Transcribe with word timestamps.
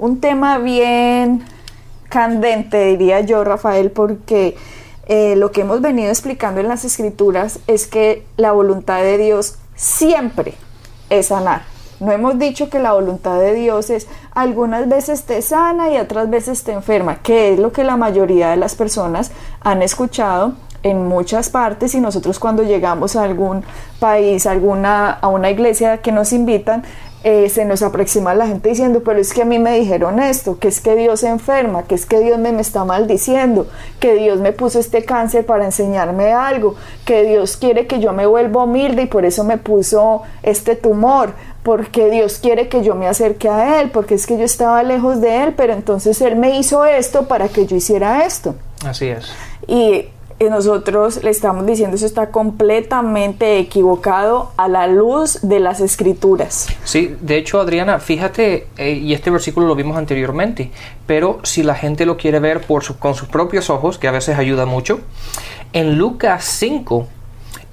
un 0.00 0.18
tema 0.18 0.56
bien 0.56 1.44
candente, 2.08 2.86
diría 2.86 3.20
yo, 3.20 3.44
Rafael, 3.44 3.90
porque 3.90 4.56
eh, 5.06 5.36
lo 5.36 5.52
que 5.52 5.60
hemos 5.60 5.82
venido 5.82 6.08
explicando 6.08 6.60
en 6.60 6.68
las 6.68 6.86
escrituras 6.86 7.60
es 7.66 7.86
que 7.86 8.24
la 8.38 8.52
voluntad 8.52 9.02
de 9.02 9.18
Dios 9.18 9.58
siempre 9.74 10.54
es 11.10 11.26
sanar. 11.26 11.62
No 12.00 12.12
hemos 12.12 12.38
dicho 12.38 12.70
que 12.70 12.78
la 12.78 12.94
voluntad 12.94 13.38
de 13.38 13.52
Dios 13.52 13.90
es 13.90 14.08
algunas 14.34 14.88
veces 14.88 15.24
te 15.24 15.42
sana 15.42 15.92
y 15.92 15.98
otras 15.98 16.30
veces 16.30 16.64
te 16.64 16.72
enferma, 16.72 17.16
que 17.16 17.52
es 17.52 17.58
lo 17.58 17.72
que 17.72 17.84
la 17.84 17.98
mayoría 17.98 18.48
de 18.48 18.56
las 18.56 18.74
personas 18.74 19.32
han 19.60 19.82
escuchado 19.82 20.54
en 20.82 21.06
muchas 21.08 21.50
partes 21.50 21.94
y 21.94 22.00
nosotros 22.00 22.38
cuando 22.38 22.62
llegamos 22.62 23.16
a 23.16 23.24
algún 23.24 23.64
país, 23.98 24.46
alguna, 24.46 25.10
a 25.10 25.28
una 25.28 25.50
iglesia 25.50 25.98
que 25.98 26.10
nos 26.10 26.32
invitan, 26.32 26.84
eh, 27.22 27.50
se 27.50 27.66
nos 27.66 27.82
aproxima 27.82 28.34
la 28.34 28.46
gente 28.46 28.70
diciendo, 28.70 29.02
pero 29.04 29.18
es 29.18 29.34
que 29.34 29.42
a 29.42 29.44
mí 29.44 29.58
me 29.58 29.78
dijeron 29.78 30.20
esto, 30.20 30.58
que 30.58 30.68
es 30.68 30.80
que 30.80 30.96
Dios 30.96 31.20
se 31.20 31.28
enferma, 31.28 31.82
que 31.82 31.94
es 31.94 32.06
que 32.06 32.18
Dios 32.18 32.38
me, 32.38 32.50
me 32.52 32.62
está 32.62 32.84
maldiciendo, 32.84 33.66
que 33.98 34.14
Dios 34.14 34.40
me 34.40 34.52
puso 34.52 34.78
este 34.78 35.04
cáncer 35.04 35.44
para 35.44 35.66
enseñarme 35.66 36.32
algo, 36.32 36.76
que 37.04 37.24
Dios 37.24 37.58
quiere 37.58 37.86
que 37.86 38.00
yo 38.00 38.12
me 38.14 38.26
vuelva 38.26 38.64
humilde 38.64 39.02
y 39.02 39.06
por 39.06 39.26
eso 39.26 39.44
me 39.44 39.58
puso 39.58 40.22
este 40.42 40.76
tumor, 40.76 41.34
porque 41.62 42.10
Dios 42.10 42.38
quiere 42.38 42.68
que 42.68 42.82
yo 42.82 42.94
me 42.94 43.06
acerque 43.06 43.48
a 43.48 43.80
Él, 43.80 43.90
porque 43.90 44.14
es 44.14 44.26
que 44.26 44.38
yo 44.38 44.44
estaba 44.44 44.82
lejos 44.82 45.20
de 45.20 45.42
Él, 45.42 45.54
pero 45.54 45.74
entonces 45.74 46.20
Él 46.22 46.36
me 46.36 46.58
hizo 46.58 46.86
esto 46.86 47.28
para 47.28 47.48
que 47.48 47.66
yo 47.66 47.76
hiciera 47.76 48.24
esto. 48.24 48.54
Así 48.82 49.08
es. 49.08 49.30
Y 49.66 50.08
nosotros 50.48 51.22
le 51.22 51.30
estamos 51.30 51.66
diciendo 51.66 51.96
eso 51.96 52.06
está 52.06 52.30
completamente 52.30 53.58
equivocado 53.58 54.52
a 54.56 54.68
la 54.68 54.86
luz 54.86 55.40
de 55.42 55.60
las 55.60 55.80
escrituras. 55.80 56.68
Sí, 56.84 57.14
de 57.20 57.36
hecho 57.36 57.60
Adriana, 57.60 57.98
fíjate, 57.98 58.66
eh, 58.78 58.92
y 58.92 59.12
este 59.12 59.30
versículo 59.30 59.66
lo 59.66 59.74
vimos 59.74 59.98
anteriormente, 59.98 60.70
pero 61.06 61.40
si 61.42 61.62
la 61.62 61.74
gente 61.74 62.06
lo 62.06 62.16
quiere 62.16 62.40
ver 62.40 62.62
por 62.62 62.80
con 62.98 63.14
sus 63.14 63.28
propios 63.28 63.68
ojos, 63.68 63.98
que 63.98 64.08
a 64.08 64.12
veces 64.12 64.38
ayuda 64.38 64.64
mucho, 64.64 65.00
en 65.74 65.98
Lucas 65.98 66.44
5, 66.44 67.06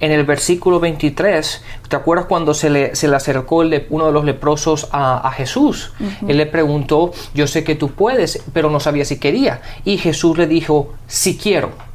en 0.00 0.12
el 0.12 0.24
versículo 0.24 0.78
23, 0.78 1.62
¿te 1.88 1.96
acuerdas 1.96 2.26
cuando 2.26 2.52
se 2.52 2.68
le, 2.68 2.94
se 2.94 3.08
le 3.08 3.16
acercó 3.16 3.62
el 3.62 3.86
uno 3.88 4.06
de 4.06 4.12
los 4.12 4.24
leprosos 4.24 4.88
a, 4.92 5.30
Jesús? 5.32 5.92
Él 6.26 6.36
le 6.36 6.46
preguntó, 6.46 7.12
yo 7.34 7.46
sé 7.46 7.64
que 7.64 7.74
tú 7.74 7.92
puedes, 7.92 8.42
pero 8.52 8.70
no 8.70 8.78
sabía 8.78 9.04
si 9.04 9.18
quería. 9.18 9.62
Y 9.84 9.98
Jesús 9.98 10.36
le 10.36 10.46
dijo, 10.46 10.92
si 11.06 11.36
quiero 11.36 11.87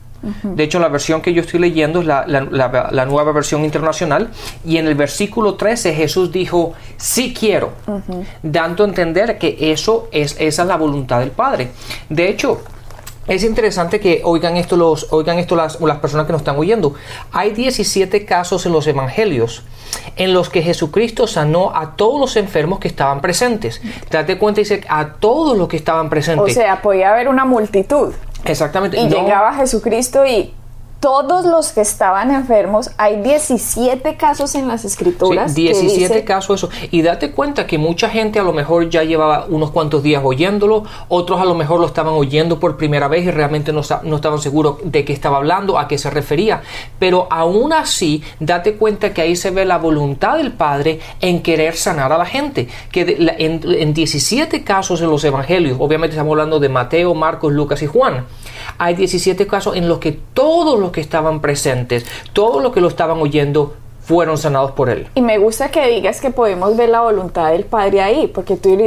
de 0.43 0.63
hecho, 0.63 0.79
la 0.79 0.87
versión 0.87 1.21
que 1.21 1.33
yo 1.33 1.41
estoy 1.41 1.59
leyendo 1.59 1.99
es 1.99 2.05
la, 2.05 3.05
nueva 3.05 3.31
versión 3.31 3.65
internacional 3.65 4.29
y 4.65 4.77
en 4.77 4.87
el 4.87 4.95
versículo 4.95 5.55
13 5.55 5.93
Jesús 5.93 6.31
dijo, 6.31 6.73
sí 6.97 7.33
quiero, 7.37 7.71
dando 8.41 8.83
a 8.83 8.87
entender 8.87 9.37
que 9.37 9.57
eso 9.59 10.07
es, 10.11 10.35
esa 10.39 10.61
es 10.61 10.67
la 10.67 10.77
voluntad 10.77 11.19
del 11.19 11.31
Padre. 11.31 11.71
De 12.09 12.29
hecho, 12.29 12.61
es 13.27 13.43
interesante 13.43 13.99
que 13.99 14.21
oigan 14.23 14.57
esto, 14.57 14.75
los, 14.75 15.07
oigan 15.11 15.39
esto 15.39 15.55
las, 15.55 15.79
las 15.79 15.99
personas 15.99 16.25
que 16.25 16.33
nos 16.33 16.41
están 16.41 16.57
oyendo. 16.57 16.93
Hay 17.31 17.51
17 17.51 18.25
casos 18.25 18.65
en 18.65 18.71
los 18.71 18.87
evangelios 18.87 19.63
en 20.15 20.33
los 20.33 20.49
que 20.49 20.61
Jesucristo 20.61 21.27
sanó 21.27 21.75
a 21.75 21.95
todos 21.95 22.19
los 22.19 22.35
enfermos 22.35 22.79
que 22.79 22.87
estaban 22.87 23.21
presentes. 23.21 23.81
Date 24.09 24.37
cuenta, 24.37 24.61
dice 24.61 24.83
a 24.87 25.13
todos 25.13 25.57
los 25.57 25.67
que 25.67 25.77
estaban 25.77 26.09
presentes. 26.09 26.51
O 26.51 26.53
sea, 26.53 26.81
podía 26.81 27.11
haber 27.11 27.27
una 27.27 27.45
multitud. 27.45 28.13
Exactamente. 28.45 28.99
Y 28.99 29.07
llegaba 29.07 29.53
Jesucristo 29.53 30.25
y 30.25 30.53
todos 31.03 31.43
los 31.43 31.73
que 31.73 31.81
estaban 31.81 32.31
enfermos, 32.31 32.91
hay 32.95 33.21
17 33.21 34.15
casos 34.15 34.55
en 34.55 34.69
las 34.69 34.85
escrituras. 34.85 35.53
17 35.53 36.23
casos 36.23 36.63
eso. 36.63 36.69
Y 36.91 37.01
date 37.01 37.31
cuenta 37.31 37.67
que 37.67 37.77
mucha 37.77 38.07
gente 38.07 38.39
a 38.39 38.43
lo 38.43 38.53
mejor 38.53 38.89
ya 38.89 39.03
llevaba 39.03 39.45
unos 39.49 39.71
cuantos 39.71 40.01
días 40.01 40.21
oyéndolo, 40.23 40.85
otros 41.09 41.41
a 41.41 41.43
lo 41.43 41.55
mejor 41.55 41.81
lo 41.81 41.87
estaban 41.87 42.13
oyendo 42.13 42.57
por 42.57 42.77
primera 42.77 43.09
vez 43.09 43.25
y 43.25 43.31
realmente 43.31 43.73
no, 43.73 43.81
no 44.03 44.15
estaban 44.15 44.39
seguros 44.39 44.77
de 44.85 45.03
qué 45.03 45.11
estaba 45.11 45.35
hablando, 45.35 45.77
a 45.77 45.89
qué 45.89 45.97
se 45.97 46.09
refería. 46.09 46.61
Pero 46.99 47.27
aún 47.29 47.73
así, 47.73 48.23
date 48.39 48.75
cuenta 48.75 49.13
que 49.13 49.23
ahí 49.23 49.35
se 49.35 49.51
ve 49.51 49.65
la 49.65 49.79
voluntad 49.79 50.37
del 50.37 50.53
Padre 50.53 51.01
en 51.19 51.41
querer 51.41 51.75
sanar 51.75 52.13
a 52.13 52.17
la 52.17 52.25
gente. 52.25 52.69
Que 52.93 53.17
en, 53.39 53.59
en 53.65 53.93
17 53.93 54.63
casos 54.63 55.01
en 55.01 55.09
los 55.09 55.21
evangelios, 55.25 55.75
obviamente 55.81 56.13
estamos 56.13 56.31
hablando 56.31 56.61
de 56.61 56.69
Mateo, 56.69 57.13
Marcos, 57.13 57.51
Lucas 57.51 57.81
y 57.81 57.87
Juan, 57.87 58.25
hay 58.77 58.95
17 58.95 59.47
casos 59.47 59.75
en 59.75 59.87
los 59.87 59.99
que 59.99 60.11
todos 60.11 60.79
los 60.79 60.91
que 60.91 61.01
estaban 61.01 61.41
presentes, 61.41 62.05
todos 62.33 62.61
los 62.61 62.73
que 62.73 62.81
lo 62.81 62.87
estaban 62.87 63.19
oyendo, 63.19 63.75
fueron 64.05 64.37
sanados 64.37 64.71
por 64.71 64.89
él. 64.89 65.07
Y 65.15 65.21
me 65.21 65.37
gusta 65.37 65.71
que 65.71 65.87
digas 65.87 66.19
que 66.19 66.29
podemos 66.29 66.75
ver 66.75 66.89
la 66.89 67.01
voluntad 67.01 67.51
del 67.51 67.63
Padre 67.63 68.01
ahí, 68.01 68.27
porque 68.27 68.57
tú 68.57 68.77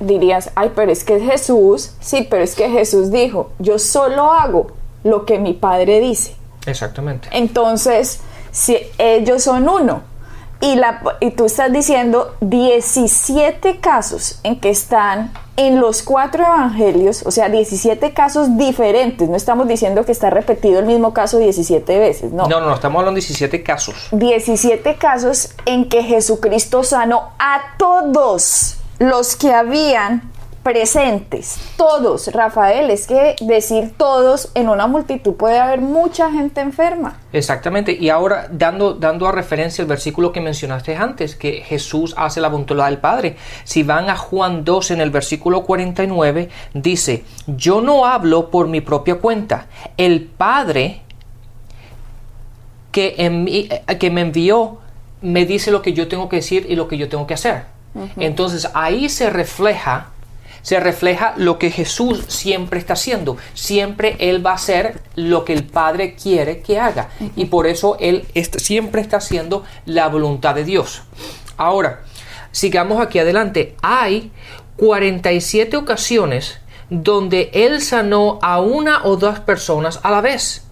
dirías, 0.00 0.50
ay, 0.54 0.72
pero 0.74 0.92
es 0.92 1.02
que 1.02 1.18
Jesús, 1.18 1.92
sí, 2.00 2.26
pero 2.28 2.42
es 2.42 2.54
que 2.54 2.68
Jesús 2.68 3.10
dijo, 3.10 3.52
yo 3.58 3.78
solo 3.78 4.32
hago 4.32 4.68
lo 5.02 5.24
que 5.24 5.38
mi 5.38 5.54
Padre 5.54 6.00
dice. 6.00 6.34
Exactamente. 6.66 7.28
Entonces, 7.32 8.20
si 8.50 8.76
ellos 8.98 9.42
son 9.42 9.68
uno, 9.68 10.02
y, 10.60 10.76
la, 10.76 11.02
y 11.20 11.30
tú 11.32 11.44
estás 11.46 11.72
diciendo 11.72 12.34
17 12.40 13.78
casos 13.80 14.40
en 14.42 14.58
que 14.58 14.70
están 14.70 15.32
en 15.56 15.80
los 15.80 16.02
cuatro 16.02 16.44
evangelios, 16.44 17.22
o 17.24 17.30
sea, 17.30 17.48
17 17.48 18.12
casos 18.12 18.56
diferentes. 18.56 19.28
No 19.28 19.36
estamos 19.36 19.66
diciendo 19.68 20.04
que 20.04 20.12
está 20.12 20.30
repetido 20.30 20.78
el 20.78 20.86
mismo 20.86 21.14
caso 21.14 21.38
17 21.38 21.98
veces, 21.98 22.32
no. 22.32 22.46
No, 22.46 22.60
no, 22.60 22.74
estamos 22.74 23.00
hablando 23.00 23.18
de 23.18 23.22
17 23.22 23.62
casos. 23.62 24.08
17 24.12 24.96
casos 24.96 25.54
en 25.64 25.88
que 25.88 26.02
Jesucristo 26.02 26.82
sanó 26.82 27.30
a 27.38 27.76
todos 27.78 28.76
los 28.98 29.36
que 29.36 29.52
habían 29.52 30.30
presentes, 30.66 31.60
todos, 31.76 32.26
Rafael, 32.32 32.90
es 32.90 33.06
que 33.06 33.36
decir 33.40 33.92
todos 33.96 34.50
en 34.56 34.68
una 34.68 34.88
multitud 34.88 35.34
puede 35.34 35.60
haber 35.60 35.80
mucha 35.80 36.32
gente 36.32 36.60
enferma. 36.60 37.20
Exactamente, 37.32 37.92
y 37.92 38.08
ahora 38.08 38.48
dando, 38.50 38.94
dando 38.94 39.28
a 39.28 39.32
referencia 39.32 39.82
el 39.82 39.86
versículo 39.86 40.32
que 40.32 40.40
mencionaste 40.40 40.96
antes, 40.96 41.36
que 41.36 41.62
Jesús 41.64 42.14
hace 42.16 42.40
la 42.40 42.48
voluntad 42.48 42.84
del 42.84 42.98
Padre. 42.98 43.36
Si 43.62 43.84
van 43.84 44.10
a 44.10 44.16
Juan 44.16 44.64
2 44.64 44.90
en 44.90 45.02
el 45.02 45.10
versículo 45.10 45.62
49, 45.62 46.48
dice, 46.74 47.22
yo 47.46 47.80
no 47.80 48.04
hablo 48.04 48.50
por 48.50 48.66
mi 48.66 48.80
propia 48.80 49.20
cuenta, 49.20 49.68
el 49.96 50.22
Padre 50.22 51.02
que, 52.90 53.14
eh, 53.16 53.96
que 54.00 54.10
me 54.10 54.22
envió 54.22 54.78
me 55.22 55.46
dice 55.46 55.70
lo 55.70 55.80
que 55.80 55.92
yo 55.92 56.08
tengo 56.08 56.28
que 56.28 56.36
decir 56.36 56.66
y 56.68 56.74
lo 56.74 56.88
que 56.88 56.98
yo 56.98 57.08
tengo 57.08 57.24
que 57.28 57.34
hacer. 57.34 57.66
Entonces 58.16 58.68
ahí 58.74 59.08
se 59.08 59.30
refleja 59.30 60.10
se 60.66 60.80
refleja 60.80 61.32
lo 61.36 61.60
que 61.60 61.70
Jesús 61.70 62.24
siempre 62.26 62.80
está 62.80 62.94
haciendo. 62.94 63.36
Siempre 63.54 64.16
Él 64.18 64.44
va 64.44 64.50
a 64.50 64.54
hacer 64.54 65.00
lo 65.14 65.44
que 65.44 65.52
el 65.52 65.62
Padre 65.62 66.16
quiere 66.16 66.60
que 66.60 66.80
haga. 66.80 67.10
Y 67.36 67.44
por 67.44 67.68
eso 67.68 67.96
Él 68.00 68.26
siempre 68.56 69.00
está 69.00 69.18
haciendo 69.18 69.62
la 69.84 70.08
voluntad 70.08 70.56
de 70.56 70.64
Dios. 70.64 71.04
Ahora, 71.56 72.02
sigamos 72.50 73.00
aquí 73.00 73.20
adelante. 73.20 73.76
Hay 73.80 74.32
47 74.78 75.76
ocasiones 75.76 76.58
donde 76.90 77.50
Él 77.52 77.80
sanó 77.80 78.40
a 78.42 78.60
una 78.60 79.04
o 79.04 79.16
dos 79.16 79.38
personas 79.38 80.00
a 80.02 80.10
la 80.10 80.20
vez. 80.20 80.66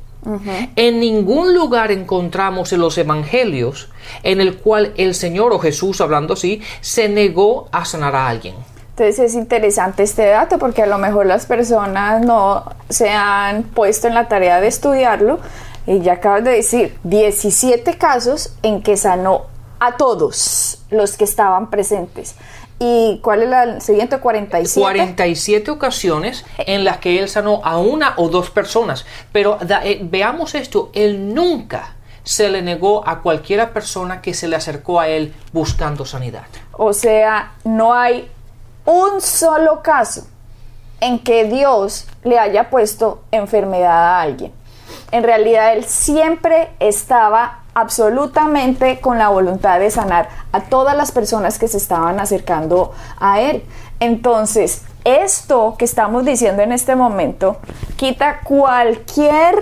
En 0.74 0.98
ningún 0.98 1.54
lugar 1.54 1.92
encontramos 1.92 2.72
en 2.72 2.80
los 2.80 2.98
evangelios 2.98 3.90
en 4.24 4.40
el 4.40 4.56
cual 4.56 4.92
el 4.96 5.14
Señor 5.14 5.52
o 5.52 5.60
Jesús, 5.60 6.00
hablando 6.00 6.34
así, 6.34 6.62
se 6.80 7.08
negó 7.08 7.68
a 7.70 7.84
sanar 7.84 8.16
a 8.16 8.26
alguien. 8.26 8.56
Entonces 8.96 9.18
es 9.18 9.34
interesante 9.34 10.04
este 10.04 10.24
dato 10.26 10.58
porque 10.60 10.84
a 10.84 10.86
lo 10.86 10.98
mejor 10.98 11.26
las 11.26 11.46
personas 11.46 12.24
no 12.24 12.64
se 12.88 13.10
han 13.10 13.64
puesto 13.64 14.06
en 14.06 14.14
la 14.14 14.28
tarea 14.28 14.60
de 14.60 14.68
estudiarlo 14.68 15.40
y 15.84 15.98
ya 15.98 16.14
acabas 16.14 16.44
de 16.44 16.52
decir 16.52 16.96
17 17.02 17.98
casos 17.98 18.54
en 18.62 18.82
que 18.82 18.96
sanó 18.96 19.46
a 19.80 19.96
todos 19.96 20.84
los 20.90 21.16
que 21.16 21.24
estaban 21.24 21.70
presentes. 21.70 22.36
¿Y 22.78 23.18
cuál 23.20 23.42
es 23.42 23.48
la 23.48 23.80
siguiente? 23.80 24.18
47. 24.18 24.80
47 24.80 25.70
ocasiones 25.72 26.44
en 26.58 26.84
las 26.84 26.98
que 26.98 27.18
él 27.18 27.28
sanó 27.28 27.62
a 27.64 27.78
una 27.78 28.14
o 28.16 28.28
dos 28.28 28.50
personas. 28.50 29.06
Pero 29.32 29.58
eh, 29.82 30.00
veamos 30.02 30.54
esto, 30.54 30.90
él 30.92 31.34
nunca 31.34 31.96
se 32.22 32.48
le 32.48 32.62
negó 32.62 33.06
a 33.06 33.22
cualquiera 33.22 33.72
persona 33.72 34.22
que 34.22 34.34
se 34.34 34.46
le 34.48 34.56
acercó 34.56 35.00
a 35.00 35.08
él 35.08 35.34
buscando 35.52 36.06
sanidad. 36.06 36.46
O 36.72 36.92
sea, 36.92 37.52
no 37.64 37.92
hay 37.92 38.30
un 38.84 39.20
solo 39.20 39.82
caso 39.82 40.26
en 41.00 41.18
que 41.18 41.44
Dios 41.44 42.06
le 42.22 42.38
haya 42.38 42.70
puesto 42.70 43.22
enfermedad 43.30 43.90
a 43.90 44.20
alguien. 44.20 44.52
En 45.10 45.22
realidad 45.22 45.74
Él 45.74 45.84
siempre 45.84 46.70
estaba 46.80 47.60
absolutamente 47.74 49.00
con 49.00 49.18
la 49.18 49.28
voluntad 49.28 49.80
de 49.80 49.90
sanar 49.90 50.28
a 50.52 50.60
todas 50.62 50.96
las 50.96 51.12
personas 51.12 51.58
que 51.58 51.68
se 51.68 51.76
estaban 51.76 52.20
acercando 52.20 52.92
a 53.18 53.40
Él. 53.40 53.64
Entonces, 54.00 54.82
esto 55.04 55.74
que 55.78 55.84
estamos 55.84 56.24
diciendo 56.24 56.62
en 56.62 56.72
este 56.72 56.96
momento 56.96 57.58
quita 57.96 58.40
cualquier 58.40 59.56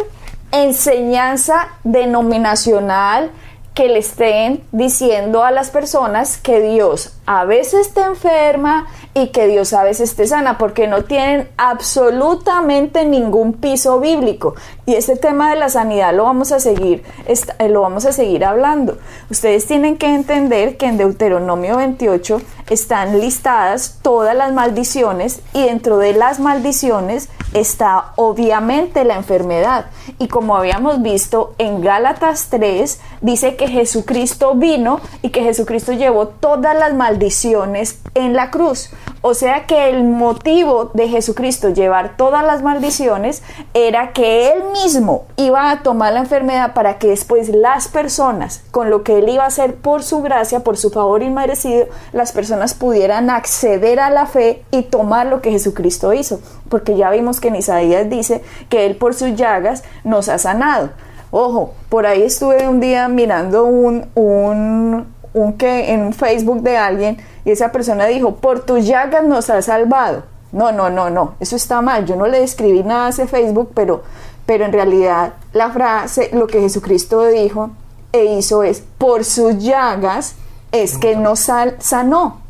enseñanza 0.53 1.69
denominacional 1.83 3.31
que 3.75 3.89
le 3.89 4.01
estén 4.01 4.63
diciendo 4.71 5.43
a 5.43 5.51
las 5.51 5.71
personas 5.71 6.37
que 6.37 6.61
Dios 6.61 7.17
a 7.25 7.45
veces 7.47 7.95
te 7.95 8.03
enferma 8.03 8.87
y 9.15 9.29
que 9.29 9.47
Dios 9.47 9.73
a 9.75 9.85
veces 9.85 10.15
te 10.17 10.27
sana, 10.27 10.57
porque 10.57 10.87
no 10.87 11.05
tienen 11.05 11.49
absolutamente 11.59 13.05
ningún 13.05 13.53
piso 13.53 14.01
bíblico. 14.01 14.55
Y 14.87 14.95
este 14.95 15.17
tema 15.17 15.51
de 15.51 15.57
la 15.57 15.69
sanidad 15.69 16.15
lo 16.15 16.25
vamos 16.25 16.51
a 16.51 16.61
seguir, 16.61 17.03
eh, 17.27 17.69
lo 17.69 17.83
vamos 17.83 18.07
a 18.07 18.13
seguir 18.13 18.45
hablando. 18.45 18.99
Ustedes 19.31 19.67
tienen 19.67 19.99
que 19.99 20.15
entender 20.15 20.77
que 20.77 20.87
en 20.87 20.97
Deuteronomio 20.97 21.77
28 21.77 22.41
están 22.71 23.21
listadas 23.21 23.99
todas 24.03 24.35
las 24.35 24.53
maldiciones 24.53 25.41
y 25.53 25.65
dentro 25.65 25.99
de 25.99 26.15
las 26.15 26.41
maldiciones 26.41 27.29
está 27.53 28.13
obviamente 28.17 29.05
la 29.05 29.17
enfermedad. 29.17 29.87
Y 30.19 30.29
como 30.29 30.57
habíamos 30.57 31.03
visto 31.03 31.55
en 31.59 31.83
Gálatas 31.83 32.49
3, 32.51 32.99
dice 33.21 33.57
que 33.57 33.69
Jesucristo 33.69 34.55
vino 34.55 35.01
y 35.21 35.31
que 35.31 35.43
Jesucristo 35.43 35.93
llevó 35.93 36.29
todas 36.29 36.77
las 36.77 36.95
maldiciones 36.95 37.99
en 38.15 38.35
la 38.35 38.51
cruz. 38.51 38.91
O 39.25 39.35
sea 39.35 39.67
que 39.67 39.89
el 39.89 40.03
motivo 40.03 40.91
de 40.95 41.09
Jesucristo 41.09 41.69
llevar 41.69 42.17
todas 42.17 42.45
las 42.45 42.63
maldiciones 42.63 43.45
era 43.73 44.13
que 44.13 44.53
Él 44.53 44.65
mismo 44.73 45.27
iba 45.37 45.71
a 45.71 45.85
tomar 45.85 46.13
la 46.13 46.21
enfermedad 46.21 46.75
para 46.75 46.99
que 46.99 47.07
después 47.07 47.49
las 47.49 47.87
personas, 47.87 48.65
con 48.73 48.91
lo 48.91 49.05
que 49.05 49.19
Él 49.19 49.29
iba 49.29 49.45
a 49.45 49.47
hacer 49.47 49.77
por 49.77 50.03
su 50.03 50.23
gracia, 50.23 50.61
por 50.61 50.77
su 50.77 50.91
favor 50.91 51.23
inmerecido, 51.23 51.87
las 52.13 52.33
personas 52.33 52.75
pudieran 52.75 53.31
acceder 53.31 54.01
a 54.01 54.11
la 54.11 54.27
fe 54.27 54.65
y 54.73 54.83
tomar 54.83 55.29
lo 55.29 55.41
que 55.41 55.53
Jesucristo 55.53 56.13
hizo. 56.13 56.41
Porque 56.69 56.97
ya 56.97 57.09
vimos 57.11 57.39
que 57.39 57.49
en 57.49 57.57
Isaías 57.57 58.11
dice 58.11 58.43
que 58.69 58.87
Él 58.87 58.97
por 58.97 59.15
sus 59.15 59.37
llagas 59.37 59.85
nos 60.03 60.29
ha 60.29 60.39
sanado. 60.39 60.91
Ojo, 61.35 61.73
por 61.89 62.07
ahí 62.07 62.25
estuve 62.25 62.69
un 62.69 62.79
día 62.81 63.09
mirando 63.09 63.65
un, 63.65 64.05
un, 64.15 65.12
un 65.35 65.55
que 65.55 65.93
en 65.93 66.13
Facebook 66.13 66.63
de 66.63 66.77
alguien 66.77 67.19
y 67.45 67.51
esa 67.51 67.73
persona 67.73 68.07
dijo, 68.07 68.37
por 68.37 68.65
tus 68.65 68.87
llagas 68.87 69.25
nos 69.25 69.51
has 69.51 69.67
salvado. 69.67 70.25
No, 70.53 70.71
no, 70.71 70.91
no, 70.91 71.09
no, 71.09 71.35
eso 71.41 71.57
está 71.57 71.81
mal. 71.81 72.05
Yo 72.05 72.17
no 72.17 72.27
le 72.27 72.43
escribí 72.43 72.83
nada 72.83 73.07
a 73.07 73.11
ese 73.11 73.27
Facebook, 73.27 73.71
pero, 73.75 74.03
pero 74.45 74.65
en 74.67 74.73
realidad 74.73 75.35
la 75.53 75.71
frase, 75.71 76.31
lo 76.33 76.47
que 76.47 76.61
Jesucristo 76.61 77.27
dijo 77.27 77.71
e 78.13 78.27
hizo 78.27 78.63
es, 78.63 78.83
por 78.99 79.25
sus 79.25 79.59
llagas 79.59 80.35
es 80.71 80.99
que 80.99 81.17
nos 81.17 81.49
sanó. 81.79 82.43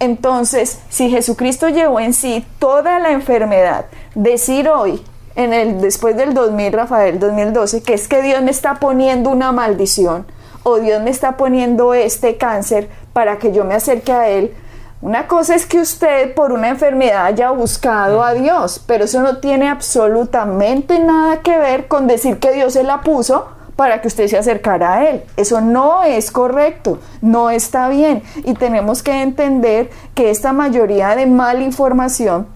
Entonces, 0.00 0.80
si 0.88 1.10
Jesucristo 1.10 1.68
llevó 1.68 2.00
en 2.00 2.14
sí 2.14 2.44
toda 2.58 2.98
la 2.98 3.12
enfermedad, 3.12 3.86
decir 4.14 4.68
hoy, 4.68 5.04
en 5.36 5.52
el 5.52 5.80
después 5.80 6.16
del 6.16 6.34
2000, 6.34 6.72
Rafael 6.72 7.18
2012, 7.20 7.82
que 7.82 7.94
es 7.94 8.08
que 8.08 8.22
Dios 8.22 8.42
me 8.42 8.50
está 8.50 8.80
poniendo 8.80 9.30
una 9.30 9.52
maldición 9.52 10.26
o 10.62 10.78
Dios 10.78 11.02
me 11.02 11.10
está 11.10 11.36
poniendo 11.36 11.94
este 11.94 12.36
cáncer 12.36 12.88
para 13.12 13.38
que 13.38 13.52
yo 13.52 13.64
me 13.64 13.74
acerque 13.74 14.12
a 14.12 14.28
Él. 14.28 14.54
Una 15.02 15.26
cosa 15.26 15.54
es 15.54 15.64
que 15.64 15.80
usted 15.80 16.34
por 16.34 16.52
una 16.52 16.68
enfermedad 16.68 17.24
haya 17.24 17.50
buscado 17.50 18.22
a 18.22 18.34
Dios, 18.34 18.84
pero 18.86 19.04
eso 19.04 19.22
no 19.22 19.38
tiene 19.38 19.68
absolutamente 19.68 20.98
nada 20.98 21.40
que 21.40 21.56
ver 21.56 21.88
con 21.88 22.06
decir 22.06 22.38
que 22.38 22.52
Dios 22.52 22.74
se 22.74 22.82
la 22.82 23.00
puso 23.00 23.48
para 23.76 24.02
que 24.02 24.08
usted 24.08 24.26
se 24.26 24.36
acercara 24.36 24.94
a 24.94 25.08
Él. 25.08 25.22
Eso 25.38 25.62
no 25.62 26.02
es 26.02 26.30
correcto, 26.30 26.98
no 27.22 27.48
está 27.48 27.88
bien. 27.88 28.22
Y 28.44 28.52
tenemos 28.52 29.02
que 29.02 29.22
entender 29.22 29.88
que 30.14 30.28
esta 30.28 30.52
mayoría 30.52 31.16
de 31.16 31.24
mala 31.24 31.62
información 31.62 32.46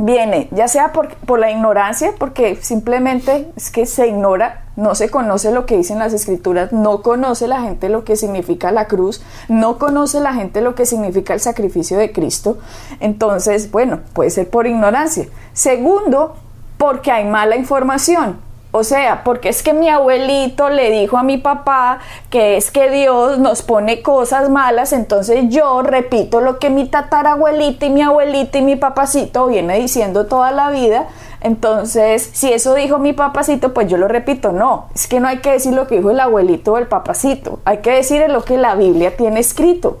viene 0.00 0.48
ya 0.50 0.68
sea 0.68 0.92
por, 0.92 1.08
por, 1.14 1.38
la 1.38 1.50
ignorancia, 1.50 2.12
porque 2.18 2.56
simplemente 2.56 3.50
es 3.56 3.70
que 3.70 3.86
se 3.86 4.08
ignora, 4.08 4.64
no 4.76 4.94
se 4.94 5.10
conoce 5.10 5.52
lo 5.52 5.66
que 5.66 5.76
dicen 5.76 5.98
las 5.98 6.12
escrituras, 6.12 6.72
no 6.72 7.02
conoce 7.02 7.48
la 7.48 7.60
gente 7.62 7.88
lo 7.88 8.04
que 8.04 8.16
significa 8.16 8.72
la 8.72 8.86
cruz, 8.86 9.22
no 9.48 9.78
conoce 9.78 10.20
la 10.20 10.34
gente 10.34 10.60
lo 10.60 10.74
que 10.74 10.86
significa 10.86 11.34
el 11.34 11.40
sacrificio 11.40 11.98
de 11.98 12.12
Cristo. 12.12 12.58
Entonces, 13.00 13.70
bueno, 13.70 14.00
puede 14.12 14.30
ser 14.30 14.48
por 14.48 14.66
ignorancia. 14.66 15.26
Segundo, 15.52 16.36
porque 16.78 17.12
hay 17.12 17.26
mala 17.26 17.56
información. 17.56 18.49
O 18.72 18.84
sea, 18.84 19.24
porque 19.24 19.48
es 19.48 19.64
que 19.64 19.72
mi 19.72 19.88
abuelito 19.88 20.70
le 20.70 20.90
dijo 20.90 21.18
a 21.18 21.24
mi 21.24 21.38
papá 21.38 21.98
que 22.30 22.56
es 22.56 22.70
que 22.70 22.88
Dios 22.88 23.38
nos 23.38 23.62
pone 23.62 24.00
cosas 24.00 24.48
malas, 24.48 24.92
entonces 24.92 25.46
yo 25.48 25.82
repito 25.82 26.40
lo 26.40 26.60
que 26.60 26.70
mi 26.70 26.86
tatarabuelita 26.86 27.86
y 27.86 27.90
mi 27.90 28.02
abuelita 28.02 28.58
y 28.58 28.62
mi 28.62 28.76
papacito 28.76 29.48
viene 29.48 29.78
diciendo 29.78 30.26
toda 30.26 30.52
la 30.52 30.70
vida. 30.70 31.08
Entonces, 31.40 32.30
si 32.32 32.52
eso 32.52 32.74
dijo 32.74 32.98
mi 32.98 33.12
papacito, 33.12 33.74
pues 33.74 33.88
yo 33.88 33.96
lo 33.96 34.06
repito. 34.06 34.52
No, 34.52 34.86
es 34.94 35.08
que 35.08 35.18
no 35.18 35.26
hay 35.26 35.38
que 35.38 35.52
decir 35.52 35.72
lo 35.72 35.86
que 35.88 35.96
dijo 35.96 36.10
el 36.10 36.20
abuelito 36.20 36.74
o 36.74 36.78
el 36.78 36.86
papacito, 36.86 37.58
hay 37.64 37.78
que 37.78 37.90
decir 37.90 38.22
lo 38.28 38.44
que 38.44 38.56
la 38.56 38.76
Biblia 38.76 39.16
tiene 39.16 39.40
escrito. 39.40 39.98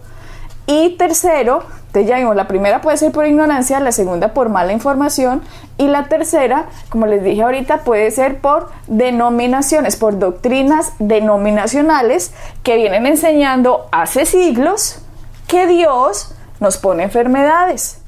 Y 0.66 0.90
tercero, 0.90 1.64
te 1.92 2.04
ya 2.04 2.18
vimos, 2.18 2.36
la 2.36 2.46
primera 2.46 2.80
puede 2.80 2.96
ser 2.96 3.12
por 3.12 3.26
ignorancia, 3.26 3.80
la 3.80 3.92
segunda 3.92 4.32
por 4.34 4.48
mala 4.48 4.72
información 4.72 5.42
y 5.76 5.88
la 5.88 6.04
tercera, 6.04 6.66
como 6.88 7.06
les 7.06 7.22
dije 7.22 7.42
ahorita, 7.42 7.78
puede 7.78 8.10
ser 8.10 8.40
por 8.40 8.70
denominaciones, 8.86 9.96
por 9.96 10.18
doctrinas 10.18 10.92
denominacionales 10.98 12.32
que 12.62 12.76
vienen 12.76 13.06
enseñando 13.06 13.88
hace 13.92 14.26
siglos 14.26 15.00
que 15.46 15.66
Dios 15.66 16.34
nos 16.60 16.76
pone 16.76 17.02
enfermedades. 17.02 18.00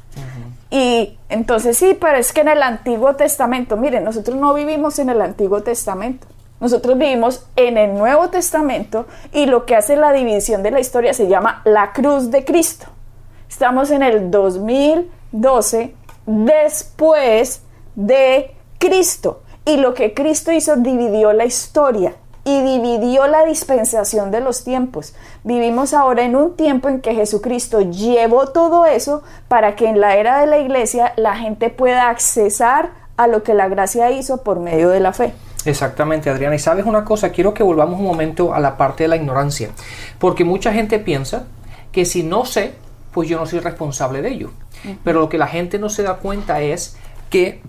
Y 0.71 1.19
entonces 1.29 1.77
sí, 1.77 1.97
pero 2.01 2.17
es 2.17 2.33
que 2.33 2.41
en 2.41 2.49
el 2.49 2.63
Antiguo 2.63 3.15
Testamento, 3.15 3.77
miren, 3.77 4.05
nosotros 4.05 4.37
no 4.37 4.55
vivimos 4.55 4.99
en 4.99 5.11
el 5.11 5.21
Antiguo 5.21 5.63
Testamento. 5.63 6.27
Nosotros 6.61 6.97
vivimos 6.97 7.45
en 7.57 7.77
el 7.77 7.95
Nuevo 7.95 8.31
Testamento 8.31 9.07
y 9.33 9.47
lo 9.47 9.67
que 9.67 9.75
hace 9.75 9.97
la 9.97 10.13
división 10.13 10.63
de 10.63 10.71
la 10.71 10.81
historia 10.81 11.13
se 11.13 11.27
llama 11.27 11.61
la 11.65 11.93
cruz 11.93 12.31
de 12.31 12.45
Cristo. 12.45 12.87
Estamos 13.53 13.91
en 13.91 14.03
el 14.03 14.31
2012 14.31 15.95
después 16.25 17.61
de 17.95 18.57
Cristo 18.79 19.43
y 19.67 19.77
lo 19.77 19.93
que 19.93 20.15
Cristo 20.15 20.53
hizo 20.53 20.77
dividió 20.77 21.35
la 21.35 21.45
historia 21.45 22.15
y 22.45 22.63
dividió 22.63 23.27
la 23.27 23.45
dispensación 23.45 24.31
de 24.31 24.41
los 24.41 24.65
tiempos. 24.65 25.15
Vivimos 25.45 25.93
ahora 25.93 26.23
en 26.23 26.35
un 26.35 26.57
tiempo 26.57 26.89
en 26.89 27.03
que 27.03 27.15
Jesucristo 27.15 27.83
llevó 27.83 28.49
todo 28.49 28.87
eso 28.87 29.23
para 29.49 29.77
que 29.77 29.87
en 29.87 30.01
la 30.01 30.17
era 30.17 30.41
de 30.41 30.47
la 30.47 30.57
iglesia 30.57 31.13
la 31.17 31.37
gente 31.37 31.69
pueda 31.69 32.09
accesar 32.09 32.93
a 33.19 33.27
lo 33.27 33.43
que 33.43 33.53
la 33.53 33.69
gracia 33.69 34.11
hizo 34.13 34.43
por 34.43 34.61
medio 34.61 34.89
de 34.89 35.01
la 35.01 35.13
fe. 35.13 35.35
Exactamente, 35.67 36.31
Adriana. 36.31 36.55
Y 36.55 36.59
sabes 36.59 36.87
una 36.87 37.05
cosa, 37.05 37.29
quiero 37.29 37.53
que 37.53 37.63
volvamos 37.63 38.01
un 38.01 38.07
momento 38.07 38.55
a 38.55 38.61
la 38.61 38.79
parte 38.79 39.05
de 39.05 39.09
la 39.09 39.17
ignorancia, 39.17 39.69
porque 40.19 40.43
mucha 40.43 40.73
gente 40.73 40.99
piensa 40.99 41.45
que 41.93 42.07
si 42.07 42.23
no 42.23 42.47
sé, 42.47 42.81
pues 43.13 43.29
yo 43.29 43.39
no 43.39 43.47
soy 43.47 43.61
responsable 43.61 44.23
de 44.23 44.31
ello. 44.31 44.51
Pero 45.05 45.21
lo 45.21 45.29
que 45.29 45.39
la 45.39 45.47
gente 45.47 45.79
no 45.79 45.89
se 45.89 46.03
da 46.03 46.15
cuenta 46.15 46.61
es 46.61 46.97
que 47.31 47.63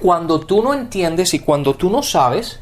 cuando 0.00 0.40
tú 0.40 0.62
no 0.62 0.74
entiendes 0.74 1.34
y 1.34 1.40
cuando 1.40 1.74
tú 1.74 1.90
no 1.90 2.02
sabes, 2.02 2.60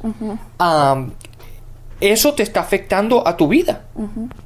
eso 2.01 2.35
te 2.35 2.43
está 2.43 2.61
afectando 2.61 3.27
a 3.27 3.37
tu 3.37 3.49
vida, 3.49 3.85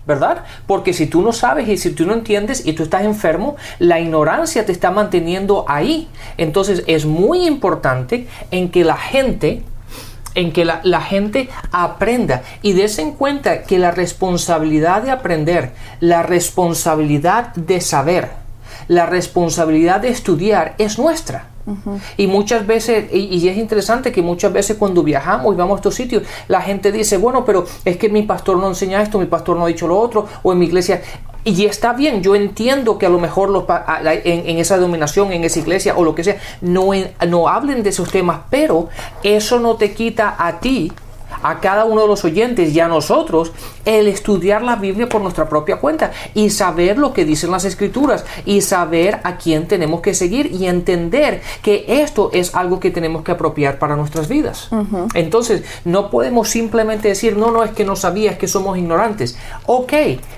¿verdad? 0.06 0.44
Porque 0.66 0.92
si 0.92 1.06
tú 1.06 1.22
no 1.22 1.32
sabes 1.32 1.68
y 1.68 1.76
si 1.76 1.90
tú 1.90 2.06
no 2.06 2.14
entiendes 2.14 2.66
y 2.66 2.72
tú 2.74 2.82
estás 2.84 3.02
enfermo, 3.04 3.56
la 3.78 3.98
ignorancia 3.98 4.64
te 4.64 4.72
está 4.72 4.90
manteniendo 4.90 5.64
ahí. 5.68 6.08
Entonces 6.36 6.84
es 6.86 7.06
muy 7.06 7.46
importante 7.46 8.28
en 8.50 8.70
que 8.70 8.84
la 8.84 8.96
gente 8.96 9.64
en 10.34 10.52
que 10.52 10.64
la, 10.64 11.00
gente 11.00 11.48
aprenda 11.72 12.42
y 12.62 12.72
des 12.72 12.98
en 12.98 13.12
cuenta 13.12 13.62
que 13.62 13.78
la 13.78 13.90
responsabilidad 13.90 15.02
de 15.02 15.10
aprender, 15.10 15.72
la 16.00 16.22
responsabilidad 16.22 17.54
de 17.54 17.80
saber, 17.80 18.30
la 18.88 19.06
responsabilidad 19.06 20.00
de 20.00 20.08
estudiar 20.08 20.74
es 20.78 20.98
nuestra. 20.98 21.46
Y 22.16 22.26
muchas 22.26 22.66
veces, 22.66 23.12
y, 23.12 23.46
es 23.48 23.56
interesante 23.56 24.10
que 24.10 24.22
muchas 24.22 24.52
veces 24.52 24.76
cuando 24.76 25.02
viajamos 25.02 25.54
y 25.54 25.56
vamos 25.56 25.76
a 25.76 25.78
estos 25.78 25.94
sitios, 25.94 26.24
la 26.48 26.60
gente 26.60 26.90
dice, 26.90 27.16
bueno, 27.16 27.44
pero 27.44 27.64
es 27.84 27.96
que 27.96 28.08
mi 28.08 28.22
pastor 28.22 28.56
no 28.56 28.68
enseña 28.68 29.02
esto, 29.02 29.18
mi 29.18 29.26
pastor 29.26 29.56
no 29.56 29.64
ha 29.64 29.68
dicho 29.68 29.86
lo 29.86 29.98
otro, 29.98 30.26
o 30.42 30.52
en 30.52 30.58
mi 30.58 30.66
iglesia. 30.66 31.02
Y 31.44 31.64
está 31.64 31.92
bien, 31.94 32.22
yo 32.22 32.34
entiendo 32.34 32.98
que 32.98 33.06
a 33.06 33.08
lo 33.08 33.18
mejor 33.18 33.50
los, 33.50 33.64
en, 34.04 34.58
esa 34.58 34.76
dominación, 34.76 35.32
en 35.32 35.44
esa 35.44 35.58
iglesia 35.58 35.94
o 35.96 36.04
lo 36.04 36.14
que 36.14 36.24
sea, 36.24 36.36
no, 36.60 36.90
no 37.26 37.48
hablen 37.48 37.82
de 37.82 37.90
esos 37.90 38.10
temas, 38.10 38.40
pero 38.50 38.88
eso 39.22 39.58
no 39.58 39.76
te 39.76 39.94
quita 39.94 40.36
a 40.38 40.60
ti 40.60 40.92
a 41.42 41.60
cada 41.60 41.84
uno 41.84 42.02
de 42.02 42.08
los 42.08 42.24
oyentes 42.24 42.74
y 42.74 42.80
a 42.80 42.88
nosotros 42.88 43.52
el 43.84 44.08
estudiar 44.08 44.62
la 44.62 44.76
Biblia 44.76 45.08
por 45.08 45.20
nuestra 45.22 45.48
propia 45.48 45.76
cuenta 45.76 46.12
y 46.34 46.50
saber 46.50 46.98
lo 46.98 47.12
que 47.12 47.24
dicen 47.24 47.50
las 47.50 47.64
escrituras 47.64 48.24
y 48.44 48.60
saber 48.60 49.20
a 49.24 49.36
quién 49.36 49.66
tenemos 49.66 50.00
que 50.00 50.14
seguir 50.14 50.50
y 50.52 50.66
entender 50.66 51.40
que 51.62 51.84
esto 51.88 52.30
es 52.32 52.54
algo 52.54 52.80
que 52.80 52.90
tenemos 52.90 53.22
que 53.22 53.32
apropiar 53.32 53.78
para 53.78 53.96
nuestras 53.96 54.28
vidas. 54.28 54.68
Entonces, 55.14 55.62
no 55.84 56.10
podemos 56.10 56.48
simplemente 56.48 57.08
decir, 57.08 57.36
no, 57.36 57.50
no, 57.50 57.64
es 57.64 57.70
que 57.72 57.84
no 57.84 57.96
sabía, 57.96 58.32
es 58.32 58.38
que 58.38 58.48
somos 58.48 58.76
ignorantes. 58.78 59.36
Ok, 59.66 59.92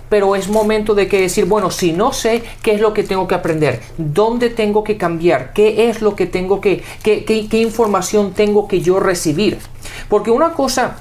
pero 0.08 0.36
es 0.36 0.48
momento 0.48 0.94
de 0.94 1.08
que 1.08 1.20
decir, 1.20 1.46
bueno, 1.46 1.70
si 1.70 1.92
no 1.92 2.12
sé 2.12 2.42
qué 2.62 2.74
es 2.74 2.80
lo 2.80 2.92
que 2.92 3.02
tengo 3.02 3.26
que 3.26 3.34
aprender, 3.34 3.80
dónde 3.96 4.50
tengo 4.50 4.84
que 4.84 4.96
cambiar, 4.96 5.52
qué 5.52 5.88
es 5.88 6.02
lo 6.02 6.14
que 6.14 6.26
tengo 6.26 6.60
que, 6.60 6.82
qué, 7.02 7.24
qué 7.24 7.58
información 7.58 8.32
tengo 8.32 8.68
que 8.68 8.80
yo 8.80 9.00
recibir. 9.00 9.58
Porque 10.08 10.30
una 10.30 10.52
cosa 10.52 10.96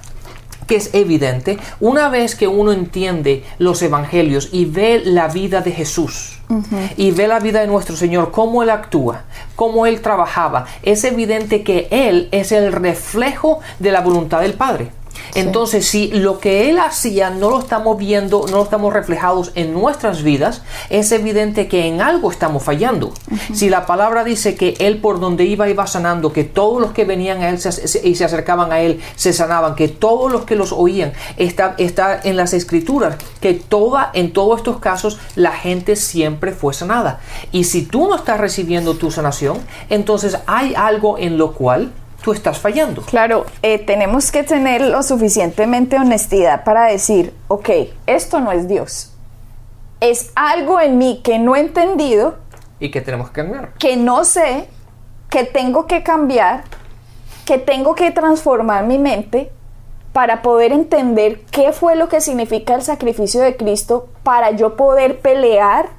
que 0.68 0.76
es 0.78 0.94
evidente, 0.94 1.58
una 1.80 2.10
vez 2.10 2.36
que 2.36 2.48
uno 2.48 2.72
entiende 2.72 3.44
los 3.58 3.82
evangelios 3.82 4.50
y 4.52 4.66
ve 4.66 5.02
la 5.04 5.28
vida 5.28 5.62
de 5.62 5.72
Jesús, 5.72 6.40
y 6.98 7.12
ve 7.12 7.28
la 7.28 7.40
vida 7.40 7.62
de 7.62 7.68
nuestro 7.68 7.96
Señor, 7.96 8.32
cómo 8.32 8.64
Él 8.64 8.70
actúa, 8.70 9.24
cómo 9.56 9.86
Él 9.86 10.02
trabajaba, 10.02 10.66
es 10.84 11.04
evidente 11.04 11.64
que 11.64 11.88
Él 11.92 12.30
es 12.32 12.52
el 12.52 12.72
reflejo 12.72 13.60
de 13.80 13.92
la 13.92 14.02
voluntad 14.02 14.42
del 14.42 14.54
Padre. 14.54 14.92
Entonces, 15.36 15.86
si 15.86 16.08
lo 16.08 16.40
que 16.40 16.70
él 16.70 16.80
hacía 16.80 17.30
no 17.30 17.50
lo 17.50 17.60
estamos 17.60 17.98
viendo, 17.98 18.46
no 18.50 18.58
lo 18.58 18.64
estamos 18.64 18.94
reflejados 18.94 19.52
en 19.56 19.74
nuestras 19.74 20.24
vidas, 20.24 20.62
es 20.90 21.12
evidente 21.12 21.68
que 21.68 21.88
en 21.88 22.02
algo 22.02 22.32
estamos 22.32 22.64
fallando. 22.64 23.14
Si 23.54 23.70
la 23.70 23.86
palabra 23.86 24.24
dice 24.24 24.56
que 24.56 24.76
él 24.80 24.98
por 25.00 25.20
donde 25.20 25.46
iba 25.46 25.70
iba 25.70 25.88
sanando, 25.88 26.34
que 26.34 26.44
todos 26.44 26.82
los 26.82 26.92
que 26.92 27.06
venían 27.06 27.42
a 27.42 27.50
él 27.50 27.60
y 28.04 28.16
se 28.16 28.26
acercaban 28.26 28.72
a 28.72 28.82
él 28.82 29.02
se 29.16 29.34
sanaban, 29.34 29.76
que 29.76 29.88
todos 29.88 30.32
los 30.32 30.46
que 30.46 30.56
los 30.56 30.72
oían, 30.72 31.14
está, 31.38 31.76
está 31.78 32.20
en 32.24 32.38
las 32.38 32.54
escrituras, 32.54 33.16
que 33.40 33.54
toda, 33.54 34.12
en 34.14 34.34
todos 34.34 34.60
estos 34.60 34.80
casos 34.80 35.20
la 35.36 35.52
gente 35.52 35.96
siempre 35.96 36.52
fue 36.52 36.74
sanada. 36.74 37.20
Y 37.52 37.66
si 37.66 37.84
tú 37.84 38.08
no 38.08 38.16
estás 38.16 38.40
recibiendo 38.40 38.96
tu 38.96 39.12
sanación, 39.12 39.60
entonces 39.90 40.38
hay 40.46 40.74
algo 40.76 41.18
en 41.18 41.38
lo 41.38 41.54
cual 41.54 41.92
tú 42.22 42.32
estás 42.32 42.60
fallando. 42.60 43.02
Claro, 43.02 43.46
eh, 43.62 43.80
tenemos 43.80 44.32
que 44.32 44.44
tener 44.44 44.82
lo 44.82 45.04
suficientemente 45.04 45.98
honestidad 45.98 46.64
para 46.64 46.86
decir, 46.86 47.34
ok, 47.48 47.70
esto 48.06 48.40
no 48.40 48.52
es 48.52 48.68
Dios. 48.68 49.14
Es 50.00 50.32
algo 50.36 50.80
en 50.80 50.98
mí 50.98 51.22
que 51.24 51.40
no 51.40 51.56
he 51.56 51.60
entendido. 51.60 52.38
Y 52.80 52.92
que 52.92 53.02
tenemos 53.02 53.30
que 53.30 53.42
cambiar. 53.42 53.74
Que 53.74 53.98
no 53.98 54.24
sé, 54.24 54.68
que 55.30 55.44
tengo 55.44 55.86
que 55.86 56.04
cambiar, 56.04 56.64
que 57.46 57.58
tengo 57.58 57.96
que 57.96 58.12
transformar 58.12 58.86
mi 58.86 58.98
mente 58.98 59.52
para 60.14 60.42
poder 60.42 60.72
entender 60.72 61.42
qué 61.52 61.72
fue 61.72 61.96
lo 61.96 62.10
que 62.10 62.22
significa 62.22 62.76
el 62.76 62.82
sacrificio 62.82 63.42
de 63.42 63.56
Cristo 63.56 64.10
para 64.24 64.52
yo 64.52 64.76
poder 64.76 65.20
pelear 65.20 65.90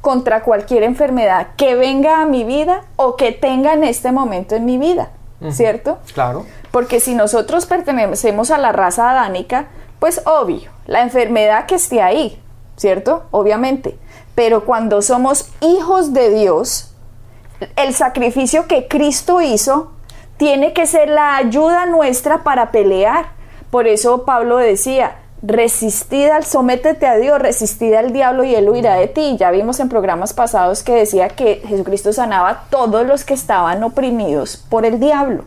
contra 0.00 0.42
cualquier 0.42 0.84
enfermedad 0.84 1.48
que 1.56 1.74
venga 1.74 2.22
a 2.22 2.24
mi 2.24 2.44
vida 2.44 2.84
o 2.96 3.16
que 3.16 3.32
tenga 3.32 3.74
en 3.74 3.84
este 3.84 4.12
momento 4.12 4.54
en 4.54 4.64
mi 4.64 4.78
vida. 4.78 5.10
¿Cierto? 5.50 5.98
Claro. 6.14 6.46
Porque 6.70 7.00
si 7.00 7.14
nosotros 7.14 7.66
pertenecemos 7.66 8.50
a 8.50 8.58
la 8.58 8.72
raza 8.72 9.10
adánica, 9.10 9.68
pues 9.98 10.22
obvio, 10.26 10.70
la 10.86 11.02
enfermedad 11.02 11.66
que 11.66 11.76
esté 11.76 12.02
ahí, 12.02 12.40
¿cierto? 12.76 13.24
Obviamente. 13.30 13.98
Pero 14.34 14.64
cuando 14.64 15.02
somos 15.02 15.50
hijos 15.60 16.12
de 16.12 16.30
Dios, 16.30 16.94
el 17.76 17.94
sacrificio 17.94 18.66
que 18.66 18.86
Cristo 18.86 19.40
hizo 19.40 19.92
tiene 20.36 20.72
que 20.72 20.86
ser 20.86 21.08
la 21.08 21.36
ayuda 21.36 21.86
nuestra 21.86 22.44
para 22.44 22.70
pelear. 22.70 23.32
Por 23.70 23.88
eso 23.88 24.24
Pablo 24.24 24.56
decía, 24.56 25.16
resistid 25.42 26.28
al, 26.28 26.44
sométete 26.44 27.06
a 27.06 27.16
Dios, 27.16 27.38
resistid 27.38 27.94
al 27.94 28.12
diablo 28.12 28.44
y 28.44 28.54
él 28.54 28.68
huirá 28.68 28.96
de 28.96 29.08
ti. 29.08 29.36
Ya 29.38 29.50
vimos 29.50 29.80
en 29.80 29.88
programas 29.88 30.32
pasados 30.32 30.82
que 30.82 30.94
decía 30.94 31.28
que 31.28 31.62
Jesucristo 31.66 32.12
sanaba 32.12 32.50
a 32.50 32.64
todos 32.70 33.06
los 33.06 33.24
que 33.24 33.34
estaban 33.34 33.82
oprimidos 33.82 34.56
por 34.56 34.84
el 34.84 34.98
diablo. 35.00 35.44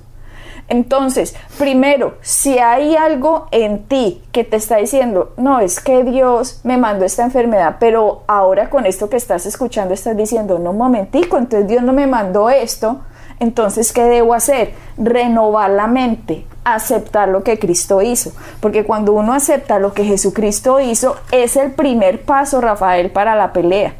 Entonces, 0.67 1.35
primero, 1.57 2.15
si 2.21 2.57
hay 2.59 2.95
algo 2.95 3.47
en 3.51 3.83
ti 3.89 4.23
que 4.31 4.45
te 4.45 4.55
está 4.55 4.77
diciendo, 4.77 5.33
no, 5.35 5.59
es 5.59 5.81
que 5.81 6.05
Dios 6.05 6.61
me 6.63 6.77
mandó 6.77 7.03
esta 7.03 7.23
enfermedad, 7.23 7.75
pero 7.77 8.23
ahora 8.27 8.69
con 8.69 8.85
esto 8.85 9.09
que 9.09 9.17
estás 9.17 9.45
escuchando 9.45 9.93
estás 9.93 10.15
diciendo, 10.15 10.59
no, 10.59 10.71
momentico, 10.71 11.37
entonces 11.37 11.67
Dios 11.67 11.83
no 11.83 11.91
me 11.91 12.07
mandó 12.07 12.49
esto, 12.49 13.01
entonces, 13.41 13.91
¿qué 13.91 14.03
debo 14.03 14.35
hacer? 14.35 14.75
Renovar 14.99 15.71
la 15.71 15.87
mente, 15.87 16.45
aceptar 16.63 17.27
lo 17.27 17.43
que 17.43 17.57
Cristo 17.57 18.03
hizo. 18.03 18.31
Porque 18.59 18.85
cuando 18.85 19.13
uno 19.13 19.33
acepta 19.33 19.79
lo 19.79 19.93
que 19.93 20.05
Jesucristo 20.05 20.79
hizo, 20.79 21.17
es 21.31 21.55
el 21.55 21.71
primer 21.71 22.21
paso, 22.21 22.61
Rafael, 22.61 23.09
para 23.09 23.35
la 23.35 23.51
pelea. 23.51 23.95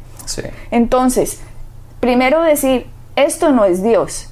Entonces, 0.70 1.40
primero 1.98 2.40
decir, 2.40 2.86
esto 3.16 3.50
no 3.50 3.64
es 3.64 3.82
Dios. 3.82 4.28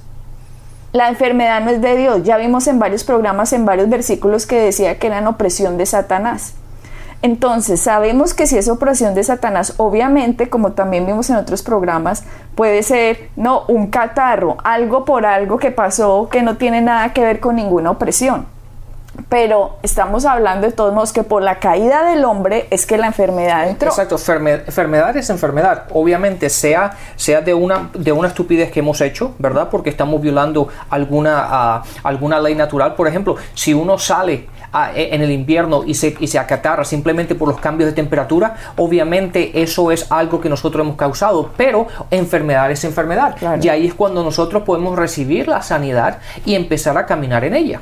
La 0.93 1.09
enfermedad 1.09 1.59
no 1.59 1.71
es 1.71 1.81
de 1.81 1.97
Dios. 1.97 2.23
Ya 2.23 2.37
vimos 2.37 2.67
en 2.67 2.79
varios 2.79 3.03
programas, 3.03 3.51
en 3.51 3.65
varios 3.65 3.89
versículos 3.89 4.45
que 4.45 4.61
decía 4.61 4.97
que 4.97 5.07
eran 5.07 5.27
opresión 5.27 5.77
de 5.77 5.87
Satanás. 5.87 6.53
Entonces, 7.23 7.79
sabemos 7.79 8.33
que 8.33 8.47
si 8.47 8.57
es 8.57 8.67
opresión 8.67 9.13
de 9.13 9.23
Satanás, 9.23 9.75
obviamente, 9.77 10.49
como 10.49 10.71
también 10.71 11.05
vimos 11.05 11.29
en 11.29 11.35
otros 11.35 11.61
programas, 11.61 12.23
puede 12.55 12.81
ser, 12.81 13.29
no, 13.35 13.63
un 13.67 13.87
catarro, 13.87 14.57
algo 14.63 15.05
por 15.05 15.25
algo 15.27 15.59
que 15.59 15.69
pasó 15.69 16.29
que 16.31 16.41
no 16.41 16.57
tiene 16.57 16.81
nada 16.81 17.13
que 17.13 17.21
ver 17.21 17.39
con 17.39 17.55
ninguna 17.55 17.91
opresión. 17.91 18.47
Pero 19.29 19.77
estamos 19.83 20.25
hablando 20.25 20.65
de 20.65 20.73
todos 20.73 20.93
modos 20.93 21.13
que 21.13 21.23
por 21.23 21.43
la 21.43 21.59
caída 21.59 22.03
del 22.05 22.23
hombre 22.23 22.67
es 22.71 22.85
que 22.85 22.97
la 22.97 23.07
enfermedad 23.07 23.67
entró. 23.69 23.89
Exacto, 23.89 24.15
enfermedad 24.15 25.15
es 25.15 25.29
enfermedad. 25.29 25.83
Obviamente, 25.93 26.49
sea, 26.49 26.97
sea 27.17 27.41
de, 27.41 27.53
una, 27.53 27.89
de 27.93 28.11
una 28.13 28.29
estupidez 28.29 28.71
que 28.71 28.79
hemos 28.79 28.99
hecho, 29.01 29.35
¿verdad? 29.37 29.67
Porque 29.69 29.89
estamos 29.89 30.21
violando 30.21 30.69
alguna, 30.89 31.45
ah, 31.45 31.83
alguna 32.03 32.39
ley 32.39 32.55
natural. 32.55 32.95
Por 32.95 33.07
ejemplo, 33.07 33.35
si 33.53 33.73
uno 33.73 33.99
sale 33.99 34.47
en 34.73 35.21
el 35.21 35.31
invierno 35.31 35.83
y 35.85 35.93
se, 35.93 36.15
y 36.19 36.27
se 36.27 36.39
acatarra 36.39 36.85
simplemente 36.85 37.35
por 37.35 37.47
los 37.47 37.59
cambios 37.59 37.89
de 37.89 37.93
temperatura, 37.93 38.55
obviamente 38.77 39.61
eso 39.61 39.91
es 39.91 40.11
algo 40.11 40.39
que 40.39 40.49
nosotros 40.49 40.85
hemos 40.85 40.95
causado, 40.95 41.51
pero 41.57 41.87
enfermedad 42.09 42.71
es 42.71 42.83
enfermedad. 42.83 43.35
Y 43.61 43.69
ahí 43.69 43.87
es 43.87 43.93
cuando 43.93 44.23
nosotros 44.23 44.63
podemos 44.63 44.97
recibir 44.97 45.47
la 45.47 45.61
sanidad 45.61 46.19
y 46.45 46.55
empezar 46.55 46.97
a 46.97 47.05
caminar 47.05 47.43
en 47.43 47.55
ella. 47.55 47.81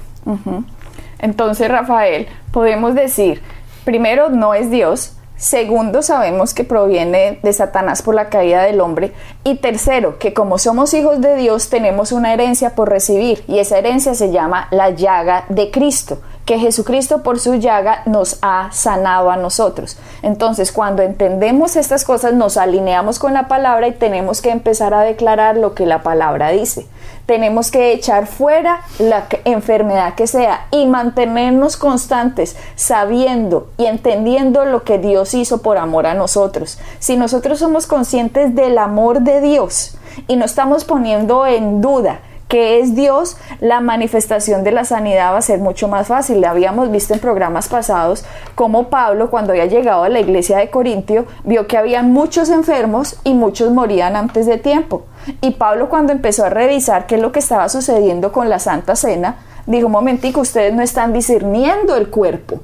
Entonces, 1.19 1.69
Rafael, 1.69 2.27
podemos 2.51 2.95
decir, 2.95 3.41
primero, 3.83 4.29
no 4.29 4.53
es 4.53 4.71
Dios, 4.71 5.18
Segundo, 5.39 6.01
sabemos 6.01 6.53
que 6.53 6.65
proviene 6.65 7.39
de 7.41 7.53
Satanás 7.53 8.01
por 8.01 8.13
la 8.13 8.27
caída 8.27 8.63
del 8.63 8.81
hombre. 8.81 9.13
Y 9.45 9.55
tercero, 9.55 10.19
que 10.19 10.33
como 10.33 10.57
somos 10.57 10.93
hijos 10.93 11.21
de 11.21 11.37
Dios 11.37 11.69
tenemos 11.69 12.11
una 12.11 12.33
herencia 12.33 12.75
por 12.75 12.89
recibir 12.89 13.45
y 13.47 13.59
esa 13.59 13.77
herencia 13.77 14.15
se 14.15 14.31
llama 14.31 14.67
la 14.69 14.89
llaga 14.89 15.45
de 15.47 15.71
Cristo 15.71 16.19
que 16.49 16.57
Jesucristo 16.57 17.21
por 17.21 17.39
su 17.39 17.53
llaga 17.57 18.01
nos 18.07 18.39
ha 18.41 18.71
sanado 18.71 19.29
a 19.29 19.37
nosotros. 19.37 19.99
Entonces, 20.23 20.71
cuando 20.71 21.03
entendemos 21.03 21.75
estas 21.75 22.03
cosas, 22.03 22.33
nos 22.33 22.57
alineamos 22.57 23.19
con 23.19 23.35
la 23.35 23.47
palabra 23.47 23.87
y 23.87 23.91
tenemos 23.91 24.41
que 24.41 24.49
empezar 24.49 24.95
a 24.95 25.01
declarar 25.01 25.57
lo 25.57 25.75
que 25.75 25.85
la 25.85 26.01
palabra 26.01 26.49
dice. 26.49 26.87
Tenemos 27.29 27.69
que 27.69 27.93
echar 27.93 28.25
fuera 28.25 28.81
la 28.97 29.27
enfermedad 29.45 30.15
que 30.15 30.25
sea 30.25 30.65
y 30.71 30.87
mantenernos 30.87 31.77
constantes, 31.77 32.57
sabiendo 32.73 33.67
y 33.77 33.85
entendiendo 33.85 34.65
lo 34.65 34.83
que 34.83 34.97
Dios 34.97 35.35
hizo 35.35 35.61
por 35.61 35.77
amor 35.77 36.07
a 36.07 36.15
nosotros. 36.15 36.79
Si 36.97 37.17
nosotros 37.17 37.59
somos 37.59 37.85
conscientes 37.85 38.55
del 38.55 38.79
amor 38.79 39.21
de 39.21 39.41
Dios 39.41 39.95
y 40.27 40.37
no 40.37 40.45
estamos 40.45 40.85
poniendo 40.85 41.45
en 41.45 41.81
duda 41.81 42.21
que 42.49 42.79
es 42.79 42.95
Dios, 42.95 43.37
la 43.61 43.79
manifestación 43.79 44.63
de 44.63 44.71
la 44.71 44.83
sanidad 44.83 45.33
va 45.33 45.37
a 45.37 45.41
ser 45.41 45.59
mucho 45.59 45.87
más 45.87 46.07
fácil. 46.07 46.43
Habíamos 46.43 46.89
visto 46.89 47.13
en 47.13 47.19
programas 47.19 47.69
pasados 47.69 48.25
cómo 48.55 48.89
Pablo, 48.89 49.29
cuando 49.29 49.51
había 49.51 49.67
llegado 49.67 50.03
a 50.03 50.09
la 50.09 50.19
iglesia 50.19 50.57
de 50.57 50.71
Corintio, 50.71 51.27
vio 51.43 51.67
que 51.67 51.77
había 51.77 52.01
muchos 52.01 52.49
enfermos 52.49 53.17
y 53.23 53.35
muchos 53.35 53.71
morían 53.71 54.15
antes 54.15 54.47
de 54.47 54.57
tiempo. 54.57 55.03
Y 55.41 55.51
Pablo, 55.51 55.89
cuando 55.89 56.11
empezó 56.11 56.43
a 56.43 56.49
revisar 56.49 57.05
qué 57.05 57.15
es 57.15 57.21
lo 57.21 57.31
que 57.31 57.37
estaba 57.37 57.69
sucediendo 57.69 58.31
con 58.31 58.49
la 58.49 58.57
Santa 58.57 58.95
Cena, 58.95 59.35
dijo: 59.67 59.85
Un 59.85 59.91
momentico, 59.91 60.41
ustedes 60.41 60.73
no 60.73 60.81
están 60.81 61.13
discerniendo 61.13 61.95
el 61.95 62.09
cuerpo. 62.09 62.61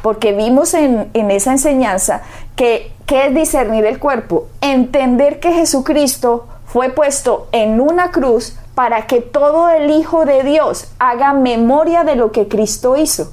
Porque 0.00 0.32
vimos 0.32 0.74
en, 0.74 1.10
en 1.12 1.30
esa 1.32 1.50
enseñanza 1.50 2.22
que, 2.54 2.92
¿qué 3.06 3.26
es 3.26 3.34
discernir 3.34 3.84
el 3.84 3.98
cuerpo? 3.98 4.46
Entender 4.60 5.40
que 5.40 5.52
Jesucristo 5.52 6.46
fue 6.66 6.90
puesto 6.90 7.48
en 7.52 7.80
una 7.80 8.12
cruz 8.12 8.56
para 8.74 9.06
que 9.06 9.20
todo 9.20 9.68
el 9.70 9.90
Hijo 9.90 10.24
de 10.24 10.42
Dios 10.42 10.88
haga 10.98 11.32
memoria 11.32 12.04
de 12.04 12.16
lo 12.16 12.32
que 12.32 12.48
Cristo 12.48 12.96
hizo. 12.96 13.32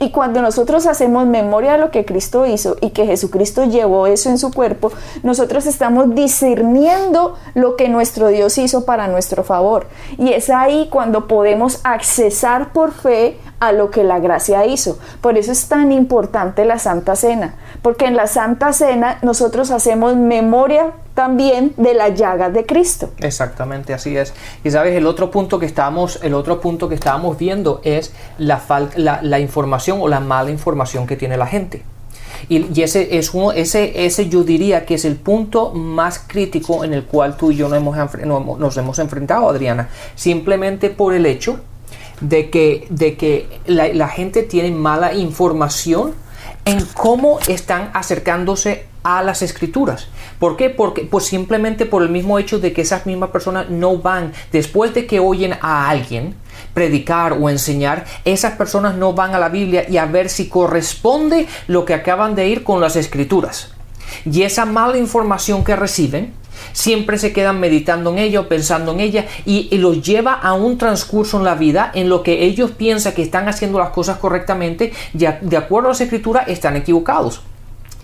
Y 0.00 0.12
cuando 0.12 0.40
nosotros 0.40 0.86
hacemos 0.86 1.26
memoria 1.26 1.72
de 1.72 1.78
lo 1.78 1.90
que 1.90 2.06
Cristo 2.06 2.46
hizo 2.46 2.78
y 2.80 2.90
que 2.90 3.04
Jesucristo 3.04 3.64
llevó 3.64 4.06
eso 4.06 4.30
en 4.30 4.38
su 4.38 4.50
cuerpo, 4.50 4.90
nosotros 5.22 5.66
estamos 5.66 6.14
discerniendo 6.14 7.36
lo 7.54 7.76
que 7.76 7.90
nuestro 7.90 8.28
Dios 8.28 8.56
hizo 8.56 8.86
para 8.86 9.08
nuestro 9.08 9.44
favor. 9.44 9.88
Y 10.16 10.32
es 10.32 10.48
ahí 10.48 10.88
cuando 10.90 11.28
podemos 11.28 11.80
accesar 11.84 12.72
por 12.72 12.92
fe 12.92 13.36
a 13.60 13.72
lo 13.72 13.90
que 13.90 14.02
la 14.02 14.20
gracia 14.20 14.64
hizo. 14.64 14.98
Por 15.20 15.36
eso 15.36 15.52
es 15.52 15.68
tan 15.68 15.92
importante 15.92 16.64
la 16.64 16.78
Santa 16.78 17.14
Cena, 17.14 17.56
porque 17.82 18.06
en 18.06 18.16
la 18.16 18.26
Santa 18.26 18.72
Cena 18.72 19.18
nosotros 19.22 19.70
hacemos 19.70 20.16
memoria 20.16 20.92
también 21.14 21.72
de 21.76 21.94
las 21.94 22.18
llagas 22.18 22.52
de 22.52 22.64
Cristo. 22.66 23.10
Exactamente, 23.18 23.94
así 23.94 24.16
es. 24.16 24.34
Y 24.64 24.70
sabes, 24.70 24.96
el 24.96 25.06
otro 25.06 25.30
punto 25.30 25.58
que 25.58 25.66
estábamos, 25.66 26.18
el 26.22 26.34
otro 26.34 26.60
punto 26.60 26.88
que 26.88 26.94
estábamos 26.94 27.38
viendo 27.38 27.80
es 27.84 28.12
la, 28.38 28.62
la, 28.96 29.20
la 29.22 29.40
información 29.40 29.98
o 30.00 30.08
la 30.08 30.20
mala 30.20 30.50
información 30.50 31.06
que 31.06 31.16
tiene 31.16 31.36
la 31.36 31.46
gente. 31.46 31.82
Y, 32.48 32.80
ese 32.80 33.18
es 33.18 33.34
uno, 33.34 33.52
ese, 33.52 34.06
ese 34.06 34.28
yo 34.28 34.44
diría 34.44 34.86
que 34.86 34.94
es 34.94 35.04
el 35.04 35.16
punto 35.16 35.72
más 35.72 36.18
crítico 36.18 36.84
en 36.84 36.94
el 36.94 37.04
cual 37.04 37.36
tú 37.36 37.50
y 37.50 37.56
yo 37.56 37.68
nos 37.68 37.78
hemos, 37.78 38.98
enfrentado, 38.98 39.48
Adriana. 39.48 39.88
Simplemente 40.14 40.90
por 40.90 41.14
el 41.14 41.26
hecho 41.26 41.60
de 42.20 42.50
que, 42.50 42.86
de 42.90 43.16
que 43.16 43.46
la 43.66 44.08
gente 44.08 44.42
tiene 44.42 44.70
mala 44.70 45.14
información 45.14 46.14
en 46.64 46.84
cómo 46.94 47.38
están 47.48 47.90
acercándose 47.94 48.86
a 49.02 49.22
las 49.22 49.42
escrituras. 49.42 50.08
¿Por 50.38 50.56
qué? 50.56 50.70
Porque 50.70 51.02
pues 51.02 51.24
simplemente 51.24 51.86
por 51.86 52.02
el 52.02 52.10
mismo 52.10 52.38
hecho 52.38 52.58
de 52.58 52.72
que 52.72 52.82
esas 52.82 53.06
mismas 53.06 53.30
personas 53.30 53.70
no 53.70 53.98
van 53.98 54.32
después 54.52 54.94
de 54.94 55.06
que 55.06 55.20
oyen 55.20 55.54
a 55.60 55.88
alguien 55.88 56.34
predicar 56.74 57.32
o 57.34 57.48
enseñar, 57.48 58.04
esas 58.24 58.54
personas 58.54 58.96
no 58.96 59.12
van 59.14 59.34
a 59.34 59.38
la 59.38 59.48
Biblia 59.48 59.86
y 59.88 59.96
a 59.96 60.06
ver 60.06 60.28
si 60.28 60.48
corresponde 60.48 61.46
lo 61.66 61.84
que 61.84 61.94
acaban 61.94 62.34
de 62.34 62.48
ir 62.48 62.62
con 62.62 62.80
las 62.80 62.96
escrituras. 62.96 63.72
Y 64.24 64.42
esa 64.42 64.66
mala 64.66 64.98
información 64.98 65.64
que 65.64 65.76
reciben 65.76 66.34
siempre 66.72 67.18
se 67.18 67.32
quedan 67.32 67.60
meditando 67.60 68.10
en 68.10 68.18
ella 68.18 68.40
o 68.40 68.48
pensando 68.48 68.92
en 68.92 69.00
ella 69.00 69.26
y, 69.44 69.68
los 69.80 70.02
lleva 70.02 70.34
a 70.34 70.52
un 70.52 70.76
transcurso 70.76 71.38
en 71.38 71.44
la 71.44 71.54
vida 71.54 71.90
en 71.94 72.08
lo 72.08 72.22
que 72.22 72.44
ellos 72.44 72.72
piensan 72.72 73.14
que 73.14 73.22
están 73.22 73.48
haciendo 73.48 73.78
las 73.78 73.90
cosas 73.90 74.18
correctamente 74.18 74.92
y 75.14 75.18
de 75.18 75.56
acuerdo 75.56 75.88
a 75.88 75.92
las 75.92 76.00
escrituras 76.00 76.48
están 76.48 76.76
equivocados. 76.76 77.40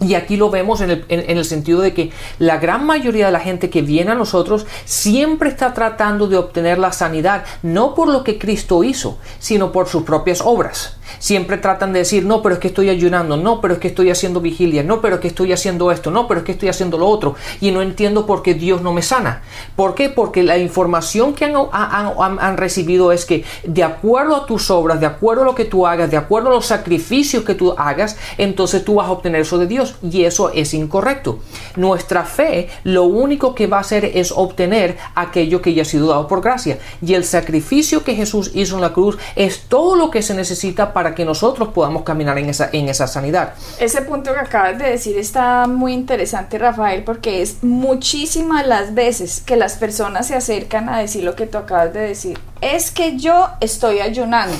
Y 0.01 0.15
aquí 0.15 0.37
lo 0.37 0.51
vemos 0.51 0.83
en 0.83 1.05
el, 1.09 1.45
sentido 1.47 1.81
de 1.81 1.95
que 1.95 2.11
la 2.39 2.59
gran 2.59 2.85
mayoría 2.85 3.27
de 3.27 3.33
la 3.33 3.41
gente 3.41 3.71
que 3.71 3.81
viene 3.81 4.11
a 4.11 4.15
nosotros 4.15 4.67
siempre 4.85 5.49
está 5.49 5.73
tratando 5.73 6.29
de 6.29 6.37
obtener 6.37 6.79
la 6.79 6.93
sanidad, 6.93 7.45
no 7.63 7.95
por 7.95 8.09
lo 8.09 8.23
que 8.23 8.39
Cristo 8.39 8.85
hizo, 8.85 9.19
sino 9.39 9.73
por 9.73 9.89
sus 9.89 10.03
propias 10.03 10.43
obras. 10.45 10.99
Siempre 11.19 11.59
tratan 11.59 11.93
de 11.93 12.01
decir, 12.01 12.25
no, 12.25 12.43
pero 12.43 12.55
es 12.55 12.61
que 12.61 12.69
estoy 12.69 12.89
ayunando, 12.89 13.37
no, 13.37 13.61
pero 13.61 13.75
es 13.75 13.81
que 13.81 13.89
estoy 13.89 14.11
haciendo 14.11 14.41
vigilia, 14.41 14.83
no, 14.83 15.01
pero 15.01 15.17
es 15.17 15.21
que 15.21 15.29
estoy 15.29 15.53
haciendo 15.53 15.91
esto, 15.91 16.11
no, 16.11 16.29
pero 16.29 16.41
es 16.41 16.47
que 16.47 16.53
estoy 16.53 16.69
haciendo 16.69 16.99
lo 16.99 17.07
otro, 17.09 17.35
y 17.61 17.71
no 17.71 17.83
entiendo 17.83 18.27
por 18.27 18.43
qué 18.43 18.55
Dios 18.55 18.83
no 18.83 18.93
me 18.93 19.03
sana. 19.03 19.43
¿Por 19.75 19.95
qué? 19.95 20.09
Porque 20.09 20.43
la 20.43 20.59
información 20.59 21.35
que 21.35 21.45
han, 21.45 22.57
recibido 22.57 23.13
es 23.13 23.25
que 23.25 23.45
de 23.65 23.83
acuerdo 23.83 24.37
a 24.37 24.47
tus 24.47 24.71
obras, 24.71 25.01
de 25.01 25.07
acuerdo 25.07 25.43
a 25.43 25.47
lo 25.47 25.55
que 25.55 25.65
tú 25.65 25.87
hagas, 25.87 26.11
de 26.11 26.17
acuerdo 26.17 26.49
a 26.49 26.55
los 26.55 26.67
sacrificios 26.67 27.45
que 27.45 27.55
tú 27.55 27.75
hagas, 27.77 28.17
entonces 28.39 28.85
tú 28.85 28.95
vas 28.95 29.09
a 29.09 29.13
obtener 29.13 29.43
eso 29.43 29.59
de 29.59 29.67
Dios 29.67 29.97
y 30.03 30.25
eso 30.25 30.51
es 30.51 30.75
incorrecto. 30.75 31.39
Nuestra 31.77 32.25
fe 32.25 32.69
lo 32.85 33.05
único 33.05 33.55
que 33.55 33.67
va 33.67 33.79
a 33.79 33.81
hacer 33.81 34.05
es 34.05 34.33
obtener 34.33 34.97
aquello 35.15 35.61
que 35.61 35.75
ya 35.75 35.83
ha 35.83 35.85
sido 35.85 36.09
dado 36.09 36.27
por 36.27 36.41
gracia 36.41 36.79
y 37.03 37.15
el 37.15 37.25
sacrificio 37.25 38.05
que 38.05 38.15
Jesús 38.15 38.51
hizo 38.55 38.77
en 38.77 38.81
la 38.81 38.93
cruz 38.93 39.19
es 39.35 39.63
todo 39.69 39.97
lo 39.97 40.11
que 40.11 40.23
se 40.23 40.35
necesita 40.35 40.93
para 40.97 41.15
que 41.15 41.27
nosotros 41.27 41.69
podamos 41.75 42.05
caminar 42.05 42.39
en 42.39 42.49
esa, 42.49 42.71
en 42.73 42.89
esa 42.89 43.07
sanidad. 43.07 43.53
Ese 43.79 44.01
punto 44.01 44.33
que 44.33 44.41
acabas 44.41 44.79
de 44.79 44.93
decir 44.93 45.19
está 45.19 45.67
muy 45.67 45.93
interesante 45.93 46.57
Rafael 46.57 47.05
porque 47.05 47.43
es 47.43 47.63
muchísimas 47.63 48.67
las 48.67 48.95
veces 48.95 49.43
que 49.45 49.57
las 49.57 49.75
personas 49.75 50.29
se 50.29 50.37
acercan 50.37 50.89
a 50.89 50.99
decir 51.01 51.23
lo 51.23 51.37
que 51.37 51.47
tú 51.47 51.59
acabas 51.59 51.93
de 51.93 52.01
decir. 52.01 52.39
Es 52.63 52.91
que 52.91 53.19
yo 53.19 53.51
estoy 53.61 54.01
ayunando 54.01 54.57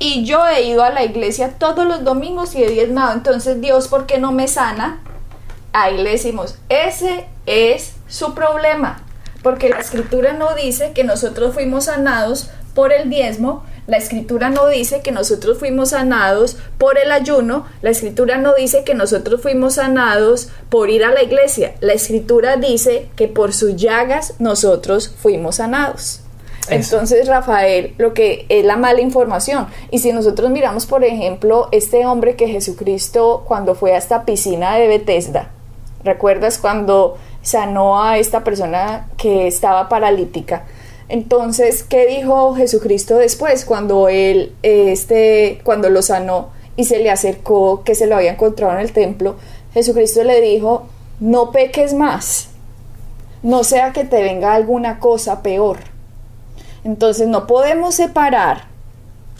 y 0.00 0.24
yo 0.24 0.44
he 0.48 0.64
ido 0.64 0.82
a 0.82 0.90
la 0.90 1.04
iglesia 1.04 1.54
todos 1.60 1.86
los 1.86 2.02
domingos 2.02 2.56
y 2.56 2.64
he 2.64 2.68
diezmado, 2.68 3.12
entonces 3.12 3.60
Dios, 3.60 3.86
¿por 3.86 4.06
qué 4.06 4.18
no 4.18 4.32
me 4.32 4.48
sana? 4.48 4.98
Ahí 5.72 5.96
le 5.96 6.10
decimos, 6.10 6.58
ese 6.68 7.26
es 7.46 7.92
su 8.08 8.34
problema, 8.34 9.04
porque 9.44 9.68
la 9.68 9.78
escritura 9.78 10.32
no 10.32 10.56
dice 10.56 10.90
que 10.92 11.04
nosotros 11.04 11.54
fuimos 11.54 11.84
sanados 11.84 12.50
por 12.74 12.92
el 12.92 13.08
diezmo, 13.08 13.62
la 13.90 13.96
escritura 13.96 14.50
no 14.50 14.68
dice 14.68 15.00
que 15.00 15.10
nosotros 15.10 15.58
fuimos 15.58 15.90
sanados 15.90 16.56
por 16.78 16.96
el 16.96 17.10
ayuno, 17.10 17.66
la 17.82 17.90
escritura 17.90 18.38
no 18.38 18.54
dice 18.54 18.84
que 18.84 18.94
nosotros 18.94 19.42
fuimos 19.42 19.74
sanados 19.74 20.48
por 20.68 20.90
ir 20.90 21.02
a 21.02 21.10
la 21.10 21.24
iglesia, 21.24 21.74
la 21.80 21.92
escritura 21.92 22.56
dice 22.56 23.08
que 23.16 23.26
por 23.26 23.52
sus 23.52 23.74
llagas 23.74 24.34
nosotros 24.38 25.12
fuimos 25.18 25.56
sanados. 25.56 26.20
Entonces, 26.68 27.26
Rafael, 27.26 27.94
lo 27.98 28.14
que 28.14 28.46
es 28.48 28.64
la 28.64 28.76
mala 28.76 29.00
información. 29.00 29.66
Y 29.90 29.98
si 29.98 30.12
nosotros 30.12 30.50
miramos, 30.50 30.86
por 30.86 31.02
ejemplo, 31.02 31.68
este 31.72 32.06
hombre 32.06 32.36
que 32.36 32.46
Jesucristo, 32.46 33.42
cuando 33.48 33.74
fue 33.74 33.94
a 33.94 33.98
esta 33.98 34.24
piscina 34.24 34.76
de 34.76 34.86
Bethesda, 34.86 35.50
¿recuerdas 36.04 36.58
cuando 36.58 37.18
sanó 37.42 38.00
a 38.00 38.18
esta 38.18 38.44
persona 38.44 39.08
que 39.16 39.48
estaba 39.48 39.88
paralítica? 39.88 40.62
Entonces, 41.10 41.82
¿qué 41.82 42.06
dijo 42.06 42.54
Jesucristo 42.54 43.16
después 43.16 43.64
cuando 43.64 44.08
él, 44.08 44.54
este, 44.62 45.60
cuando 45.64 45.90
lo 45.90 46.02
sanó 46.02 46.50
y 46.76 46.84
se 46.84 47.00
le 47.00 47.10
acercó, 47.10 47.82
que 47.82 47.96
se 47.96 48.06
lo 48.06 48.14
había 48.14 48.30
encontrado 48.30 48.74
en 48.74 48.78
el 48.78 48.92
templo? 48.92 49.34
Jesucristo 49.74 50.22
le 50.22 50.40
dijo, 50.40 50.86
no 51.18 51.50
peques 51.50 51.94
más, 51.94 52.50
no 53.42 53.64
sea 53.64 53.92
que 53.92 54.04
te 54.04 54.22
venga 54.22 54.54
alguna 54.54 55.00
cosa 55.00 55.42
peor. 55.42 55.78
Entonces 56.84 57.26
no 57.26 57.48
podemos 57.48 57.96
separar 57.96 58.66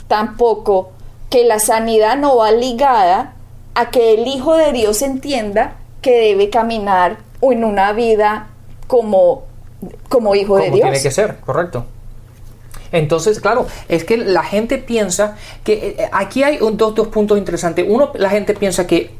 tampoco 0.08 0.90
que 1.30 1.44
la 1.44 1.60
sanidad 1.60 2.16
no 2.16 2.36
va 2.36 2.50
ligada 2.50 3.34
a 3.76 3.90
que 3.90 4.14
el 4.14 4.26
Hijo 4.26 4.56
de 4.56 4.72
Dios 4.72 5.02
entienda 5.02 5.76
que 6.02 6.18
debe 6.18 6.50
caminar 6.50 7.18
en 7.40 7.62
una 7.62 7.92
vida 7.92 8.48
como, 8.88 9.44
como 10.08 10.34
Hijo 10.34 10.56
de 10.58 10.70
Dios. 10.70 10.82
Tiene 10.82 11.02
que 11.02 11.10
ser, 11.10 11.36
correcto. 11.40 11.84
Entonces, 12.92 13.40
claro, 13.40 13.66
es 13.88 14.04
que 14.04 14.16
la 14.16 14.42
gente 14.42 14.78
piensa 14.78 15.36
que 15.64 15.96
eh, 15.98 16.08
aquí 16.12 16.42
hay 16.42 16.58
dos, 16.58 16.94
dos 16.94 17.08
puntos 17.08 17.38
interesantes. 17.38 17.86
Uno, 17.88 18.10
la 18.14 18.30
gente 18.30 18.54
piensa 18.54 18.86
que 18.86 19.12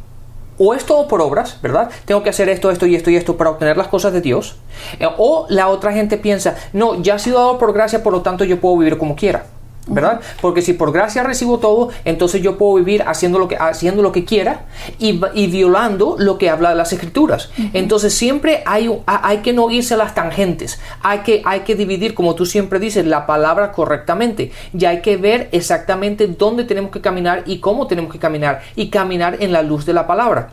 o 0.62 0.74
es 0.74 0.84
todo 0.84 1.08
por 1.08 1.22
obras, 1.22 1.56
¿verdad? 1.62 1.90
Tengo 2.04 2.22
que 2.22 2.28
hacer 2.28 2.50
esto, 2.50 2.70
esto 2.70 2.84
y 2.84 2.94
esto 2.94 3.10
y 3.10 3.16
esto 3.16 3.36
para 3.36 3.50
obtener 3.50 3.78
las 3.78 3.88
cosas 3.88 4.12
de 4.12 4.20
Dios. 4.20 4.56
Eh, 4.98 5.06
o 5.16 5.46
la 5.48 5.68
otra 5.68 5.92
gente 5.92 6.18
piensa, 6.18 6.56
no, 6.72 7.00
ya 7.00 7.14
ha 7.14 7.18
sido 7.18 7.38
dado 7.38 7.58
por 7.58 7.72
gracia, 7.72 8.02
por 8.02 8.12
lo 8.12 8.20
tanto 8.20 8.44
yo 8.44 8.60
puedo 8.60 8.76
vivir 8.76 8.98
como 8.98 9.16
quiera. 9.16 9.46
¿Verdad? 9.86 10.20
Porque 10.40 10.62
si 10.62 10.72
por 10.72 10.92
gracia 10.92 11.22
recibo 11.22 11.58
todo, 11.58 11.90
entonces 12.04 12.42
yo 12.42 12.58
puedo 12.58 12.74
vivir 12.74 13.02
haciendo 13.06 13.38
lo 13.38 13.48
que, 13.48 13.56
haciendo 13.56 14.02
lo 14.02 14.12
que 14.12 14.24
quiera 14.24 14.66
y, 14.98 15.20
y 15.34 15.46
violando 15.48 16.16
lo 16.18 16.38
que 16.38 16.50
habla 16.50 16.74
las 16.74 16.92
escrituras. 16.92 17.50
Entonces 17.72 18.14
siempre 18.14 18.62
hay, 18.66 18.90
hay 19.06 19.38
que 19.38 19.52
no 19.52 19.70
irse 19.70 19.94
a 19.94 19.96
las 19.96 20.14
tangentes, 20.14 20.80
hay 21.02 21.20
que, 21.20 21.42
hay 21.44 21.60
que 21.60 21.74
dividir, 21.74 22.14
como 22.14 22.34
tú 22.34 22.46
siempre 22.46 22.78
dices, 22.78 23.06
la 23.06 23.26
palabra 23.26 23.72
correctamente 23.72 24.52
y 24.78 24.84
hay 24.84 25.00
que 25.00 25.16
ver 25.16 25.48
exactamente 25.52 26.26
dónde 26.26 26.64
tenemos 26.64 26.90
que 26.90 27.00
caminar 27.00 27.42
y 27.46 27.58
cómo 27.58 27.86
tenemos 27.86 28.12
que 28.12 28.18
caminar 28.18 28.62
y 28.76 28.88
caminar 28.88 29.36
en 29.40 29.52
la 29.52 29.62
luz 29.62 29.84
de 29.86 29.92
la 29.92 30.06
palabra. 30.06 30.50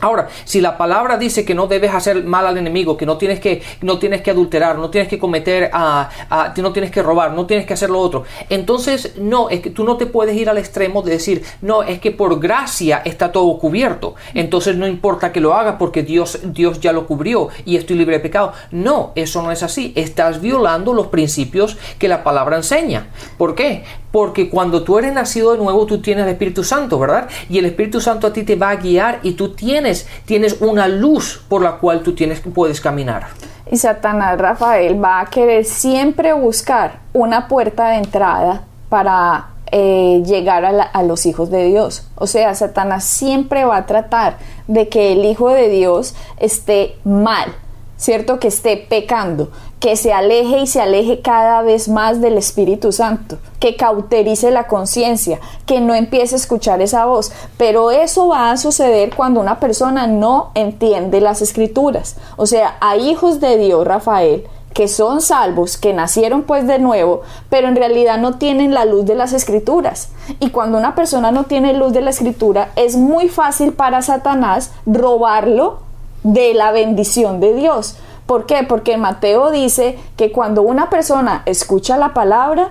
Ahora, 0.00 0.28
si 0.44 0.60
la 0.60 0.76
palabra 0.76 1.16
dice 1.16 1.44
que 1.44 1.54
no 1.54 1.66
debes 1.66 1.94
hacer 1.94 2.22
mal 2.24 2.46
al 2.46 2.58
enemigo, 2.58 2.96
que 2.96 3.06
no 3.06 3.16
tienes 3.16 3.40
que, 3.40 3.62
no 3.82 3.98
tienes 3.98 4.22
que 4.22 4.30
adulterar, 4.30 4.78
no 4.78 4.90
tienes 4.90 5.08
que 5.08 5.18
cometer, 5.18 5.70
a, 5.72 6.08
no 6.56 6.72
tienes 6.72 6.90
que 6.90 7.02
robar, 7.02 7.32
no 7.32 7.46
tienes 7.46 7.66
que 7.66 7.74
hacer 7.74 7.90
lo 7.90 8.00
otro, 8.00 8.24
entonces 8.48 8.63
entonces, 8.64 9.18
no, 9.18 9.50
es 9.50 9.60
que 9.60 9.68
tú 9.68 9.84
no 9.84 9.98
te 9.98 10.06
puedes 10.06 10.34
ir 10.34 10.48
al 10.48 10.56
extremo 10.56 11.02
de 11.02 11.12
decir, 11.12 11.42
no, 11.60 11.82
es 11.82 12.00
que 12.00 12.12
por 12.12 12.40
gracia 12.40 13.02
está 13.04 13.30
todo 13.30 13.58
cubierto. 13.58 14.14
Entonces 14.32 14.74
no 14.74 14.86
importa 14.86 15.32
que 15.32 15.40
lo 15.42 15.52
hagas 15.52 15.76
porque 15.78 16.02
Dios, 16.02 16.38
Dios 16.44 16.80
ya 16.80 16.94
lo 16.94 17.06
cubrió 17.06 17.50
y 17.66 17.76
estoy 17.76 17.96
libre 17.96 18.16
de 18.16 18.20
pecado. 18.20 18.54
No, 18.70 19.12
eso 19.16 19.42
no 19.42 19.52
es 19.52 19.62
así. 19.62 19.92
Estás 19.96 20.40
violando 20.40 20.94
los 20.94 21.08
principios 21.08 21.76
que 21.98 22.08
la 22.08 22.24
palabra 22.24 22.56
enseña. 22.56 23.08
¿Por 23.36 23.54
qué? 23.54 23.84
Porque 24.14 24.48
cuando 24.48 24.84
tú 24.84 24.96
eres 24.96 25.12
nacido 25.12 25.50
de 25.50 25.58
nuevo, 25.58 25.86
tú 25.86 26.00
tienes 26.00 26.24
el 26.24 26.30
Espíritu 26.30 26.62
Santo, 26.62 27.00
¿verdad? 27.00 27.28
Y 27.48 27.58
el 27.58 27.64
Espíritu 27.64 28.00
Santo 28.00 28.28
a 28.28 28.32
ti 28.32 28.44
te 28.44 28.54
va 28.54 28.70
a 28.70 28.76
guiar 28.76 29.18
y 29.24 29.32
tú 29.32 29.56
tienes, 29.56 30.06
tienes 30.24 30.60
una 30.60 30.86
luz 30.86 31.44
por 31.48 31.62
la 31.62 31.78
cual 31.78 32.04
tú 32.04 32.14
tienes, 32.14 32.38
puedes 32.38 32.80
caminar. 32.80 33.26
Y 33.68 33.76
Satanás 33.76 34.38
Rafael 34.38 35.02
va 35.02 35.18
a 35.18 35.26
querer 35.26 35.64
siempre 35.64 36.32
buscar 36.32 37.00
una 37.12 37.48
puerta 37.48 37.88
de 37.88 37.96
entrada 37.96 38.62
para 38.88 39.48
eh, 39.72 40.22
llegar 40.24 40.64
a, 40.64 41.02
los 41.02 41.26
hijos 41.26 41.50
de 41.50 41.64
Dios. 41.64 42.06
O 42.14 42.28
sea, 42.28 42.54
Satanás 42.54 43.02
siempre 43.02 43.64
va 43.64 43.78
a 43.78 43.86
tratar 43.86 44.38
de 44.68 44.88
que 44.88 45.10
el 45.10 45.24
hijo 45.24 45.48
de 45.48 45.68
Dios 45.68 46.14
esté 46.38 46.94
mal, 47.02 47.52
¿cierto? 47.96 48.38
Que 48.38 48.46
esté 48.46 48.76
pecando, 48.76 49.50
que 49.80 49.96
se 49.96 50.12
aleje 50.12 50.60
y 50.60 50.66
se 50.66 50.80
aleje 50.80 51.20
cada 51.20 51.62
vez 51.62 51.88
más 51.88 52.20
del 52.20 52.38
Espíritu 52.38 52.90
Santo, 52.90 53.36
que 53.60 53.76
cauterice 53.76 54.50
la 54.50 54.66
conciencia, 54.66 55.40
que 55.66 55.80
no 55.80 55.94
empiece 55.94 56.34
a 56.34 56.38
escuchar 56.38 56.80
esa 56.80 57.04
voz. 57.04 57.32
Pero 57.58 57.90
eso 57.90 58.28
va 58.28 58.50
a 58.50 58.56
suceder 58.56 59.14
cuando 59.14 59.40
una 59.40 59.60
persona 59.60 60.06
no 60.06 60.50
entiende 60.54 61.20
las 61.20 61.42
escrituras. 61.42 62.16
O 62.36 62.46
sea, 62.46 62.76
hay 62.80 63.10
hijos 63.10 63.40
de 63.40 63.58
Dios, 63.58 63.86
Rafael, 63.86 64.44
que 64.74 64.88
son 64.88 65.20
salvos, 65.20 65.78
que 65.78 65.94
nacieron 65.94 66.42
pues 66.42 66.66
de 66.66 66.80
nuevo, 66.80 67.22
pero 67.48 67.68
en 67.68 67.76
realidad 67.76 68.18
no 68.18 68.38
tienen 68.38 68.74
la 68.74 68.84
luz 68.84 69.06
de 69.06 69.14
las 69.14 69.32
escrituras. 69.32 70.08
Y 70.40 70.50
cuando 70.50 70.76
una 70.76 70.96
persona 70.96 71.30
no 71.30 71.44
tiene 71.44 71.74
luz 71.74 71.92
de 71.92 72.00
la 72.00 72.10
escritura, 72.10 72.70
es 72.74 72.96
muy 72.96 73.28
fácil 73.28 73.72
para 73.72 74.02
Satanás 74.02 74.72
robarlo 74.84 75.78
de 76.24 76.54
la 76.54 76.72
bendición 76.72 77.38
de 77.38 77.54
Dios. 77.54 77.96
¿Por 78.26 78.46
qué? 78.46 78.64
Porque 78.66 78.96
Mateo 78.96 79.50
dice 79.50 79.98
que 80.16 80.32
cuando 80.32 80.62
una 80.62 80.88
persona 80.88 81.42
escucha 81.46 81.96
la 81.96 82.14
palabra 82.14 82.70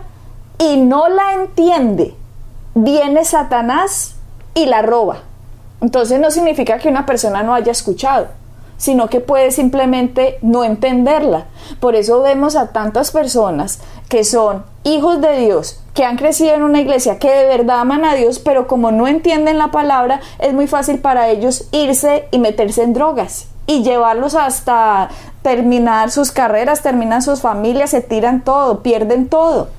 y 0.58 0.78
no 0.78 1.10
la 1.10 1.34
entiende, 1.34 2.16
viene 2.74 3.24
Satanás 3.24 4.16
y 4.56 4.66
la 4.66 4.82
roba. 4.82 5.20
Entonces 5.82 6.20
no 6.20 6.32
significa 6.32 6.80
que 6.80 6.90
una 6.90 7.06
persona 7.06 7.44
no 7.44 7.54
haya 7.54 7.72
escuchado 7.72 8.28
sino 8.84 9.08
que 9.08 9.22
puede 9.22 9.52
simplemente 9.52 10.40
no 10.42 10.66
entenderla. 10.66 11.46
Por 11.80 11.96
eso 11.96 12.22
vemos 12.22 12.58
a 12.58 12.74
tantas 12.74 13.12
personas 13.12 13.80
que 14.10 14.26
son 14.26 14.66
hijos 14.84 15.22
de 15.22 15.38
Dios, 15.38 15.80
que 15.94 16.04
han 16.04 16.18
crecido 16.18 16.54
en 16.54 16.64
una 16.64 16.82
iglesia, 16.82 17.18
que 17.18 17.32
de 17.32 17.46
verdad 17.46 17.80
aman 17.80 18.04
a 18.04 18.14
Dios, 18.16 18.40
pero 18.40 18.68
como 18.68 18.92
no 18.92 19.08
entienden 19.08 19.58
la 19.58 19.72
palabra, 19.72 20.20
es 20.38 20.54
muy 20.54 20.68
fácil 20.68 21.00
para 21.00 21.30
ellos 21.30 21.70
irse 21.72 22.28
y 22.32 22.40
meterse 22.40 22.84
en 22.84 22.94
drogas 22.94 23.53
y 23.66 23.84
llevarlos 23.84 24.36
hasta 24.36 25.10
terminar 25.42 26.12
sus 26.12 26.32
carreras, 26.32 26.82
terminan 26.82 27.22
sus 27.22 27.42
familias, 27.42 27.92
se 27.92 28.02
tiran 28.02 28.44
todo, 28.44 28.82
pierden 28.82 29.28
todo. 29.28 29.70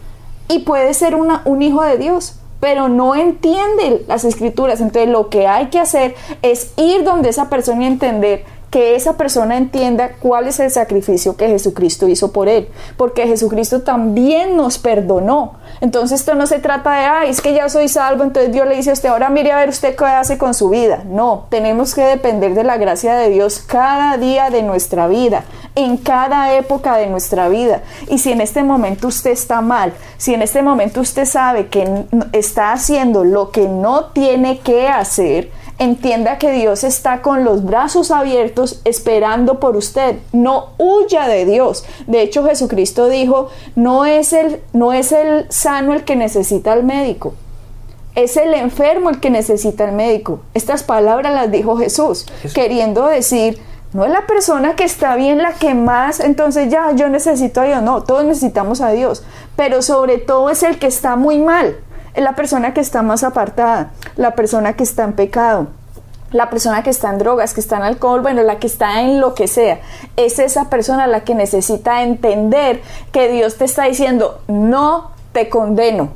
Y 0.49 0.61
puede 0.61 0.95
ser 0.95 1.15
un 1.15 1.63
hijo 1.63 1.83
de 1.83 1.97
Dios, 1.97 2.39
pero 2.61 2.89
no 2.89 3.15
entiende 3.15 4.05
las 4.09 4.25
escrituras. 4.25 4.81
Entonces 4.81 5.11
lo 5.11 5.29
que 5.29 5.47
hay 5.47 5.67
que 5.67 5.81
hacer 5.81 6.15
es 6.43 6.73
ir 6.77 7.05
donde 7.05 7.31
esa 7.31 7.49
persona 7.49 7.85
y 7.85 7.87
entender 7.87 8.45
que 8.75 8.97
esa 8.97 9.17
persona 9.17 9.57
entienda 9.57 10.17
cuál 10.19 10.49
es 10.49 10.59
el 10.59 10.69
sacrificio 10.69 11.37
que 11.37 11.47
Jesucristo 11.47 12.09
hizo 12.09 12.33
por 12.33 12.49
él, 12.49 12.67
porque 12.97 13.25
Jesucristo 13.25 13.83
también 13.83 14.57
nos 14.57 14.79
perdonó. 14.79 15.61
Entonces 15.81 16.19
esto 16.19 16.35
no 16.35 16.49
se 16.49 16.59
trata 16.59 16.91
de, 16.91 17.05
ay, 17.05 17.31
es 17.31 17.41
que 17.41 17.55
ya 17.55 17.69
soy 17.69 17.87
salvo, 17.87 18.25
entonces 18.25 18.53
Dios 18.53 18.67
le 18.67 18.75
dice 18.75 18.91
a 18.91 18.95
usted, 18.95 19.11
ahora 19.11 19.31
mire 19.31 19.53
a 19.53 19.59
ver 19.59 19.69
usted 19.69 19.95
qué 19.95 20.05
hace 20.07 20.39
con 20.39 20.55
su 20.55 20.71
vida. 20.71 21.05
No, 21.07 21.47
tenemos 21.51 21.95
que 21.95 22.03
depender 22.03 22.55
de 22.55 22.65
la 22.65 22.77
gracia 22.77 23.15
de 23.15 23.29
Dios 23.31 23.61
cada 23.65 24.17
día 24.17 24.51
de 24.51 24.65
nuestra 24.65 25.07
vida, 25.07 25.45
en 25.77 25.97
cada 25.97 26.53
época 26.55 26.97
de 26.97 27.07
nuestra 27.07 27.49
vida. 27.49 27.83
Y 28.09 28.19
si 28.19 28.33
en 28.33 28.41
este 28.41 28.65
momento 28.65 29.07
usted 29.07 29.31
está 29.31 29.61
mal, 29.61 29.93
si 30.17 30.35
en 30.35 30.43
este 30.43 30.63
momento 30.63 31.01
usted 31.01 31.27
sabe 31.27 31.69
que 31.69 32.07
está 32.33 32.73
haciendo 32.73 33.23
lo 33.23 33.53
que 33.53 33.69
no 33.69 34.07
tiene 34.07 34.59
que 34.59 34.89
hacer, 34.89 35.53
Entienda 35.79 36.39
que 36.39 36.53
Dios 36.53 36.85
está 36.85 37.21
con 37.21 37.43
los 37.43 37.65
brazos 37.65 38.13
abiertos 38.13 38.81
esperando 38.85 39.59
por 39.59 39.77
usted. 39.77 40.17
No 40.33 40.69
huya 40.79 41.27
de 41.27 41.45
Dios. 41.47 41.85
De 42.07 42.23
hecho, 42.23 42.45
Jesucristo 42.47 43.09
dijo, 43.09 43.49
no 43.75 44.05
es 44.05 44.33
el, 44.33 44.61
no 44.73 44.93
es 44.93 45.11
el 45.11 45.47
sano 45.51 45.93
el 45.93 46.05
que 46.05 46.15
necesita 46.15 46.73
al 46.73 46.85
médico. 46.85 47.35
Es 48.15 48.37
el 48.37 48.55
enfermo 48.55 49.11
el 49.11 49.19
que 49.19 49.31
necesita 49.31 49.85
al 49.89 49.93
médico. 49.93 50.41
Estas 50.55 50.85
palabras 50.85 51.35
las 51.35 51.51
dijo 51.51 51.77
Jesús, 51.77 52.27
queriendo 52.55 53.09
decir, 53.09 53.59
no 53.93 54.05
es 54.05 54.13
la 54.13 54.27
persona 54.27 54.77
que 54.77 54.85
está 54.85 55.17
bien 55.17 55.39
la 55.39 55.55
que 55.55 55.75
más, 55.75 56.21
entonces 56.21 56.71
ya 56.71 56.93
yo 56.93 57.09
necesito 57.09 57.61
a 57.61 57.65
Dios. 57.65 57.83
No, 57.83 58.05
todos 58.05 58.25
necesitamos 58.25 58.81
a 58.81 58.91
Dios. 58.91 59.25
Pero 59.57 59.83
sobre 59.83 60.19
todo 60.19 60.51
es 60.51 60.63
el 60.63 60.79
que 60.79 60.87
está 60.87 61.17
muy 61.17 61.39
mal 61.39 61.77
la 62.17 62.35
persona 62.35 62.75
que 62.75 62.81
está 62.81 63.03
más 63.03 63.25
apartada, 63.25 63.91
la 64.17 64.35
persona 64.35 64.75
que 64.75 64.85
está 64.85 65.05
en 65.05 65.15
pecado, 65.15 65.69
la 66.31 66.51
persona 66.51 66.83
que 66.83 66.91
está 66.91 67.11
en 67.11 67.19
drogas, 67.19 67.55
que 67.55 67.61
está 67.61 67.77
en 67.77 67.83
alcohol, 67.83 68.21
bueno, 68.21 68.43
la 68.43 68.59
que 68.59 68.67
está 68.67 69.03
en 69.03 69.21
lo 69.21 69.35
que 69.35 69.47
sea. 69.47 69.81
Es 70.17 70.39
esa 70.39 70.69
persona 70.69 71.07
la 71.07 71.25
que 71.25 71.35
necesita 71.35 72.03
entender 72.03 72.83
que 73.13 73.29
Dios 73.29 73.57
te 73.57 73.65
está 73.65 73.85
diciendo, 73.85 74.41
no 74.49 75.13
te 75.33 75.49
condeno. 75.49 76.11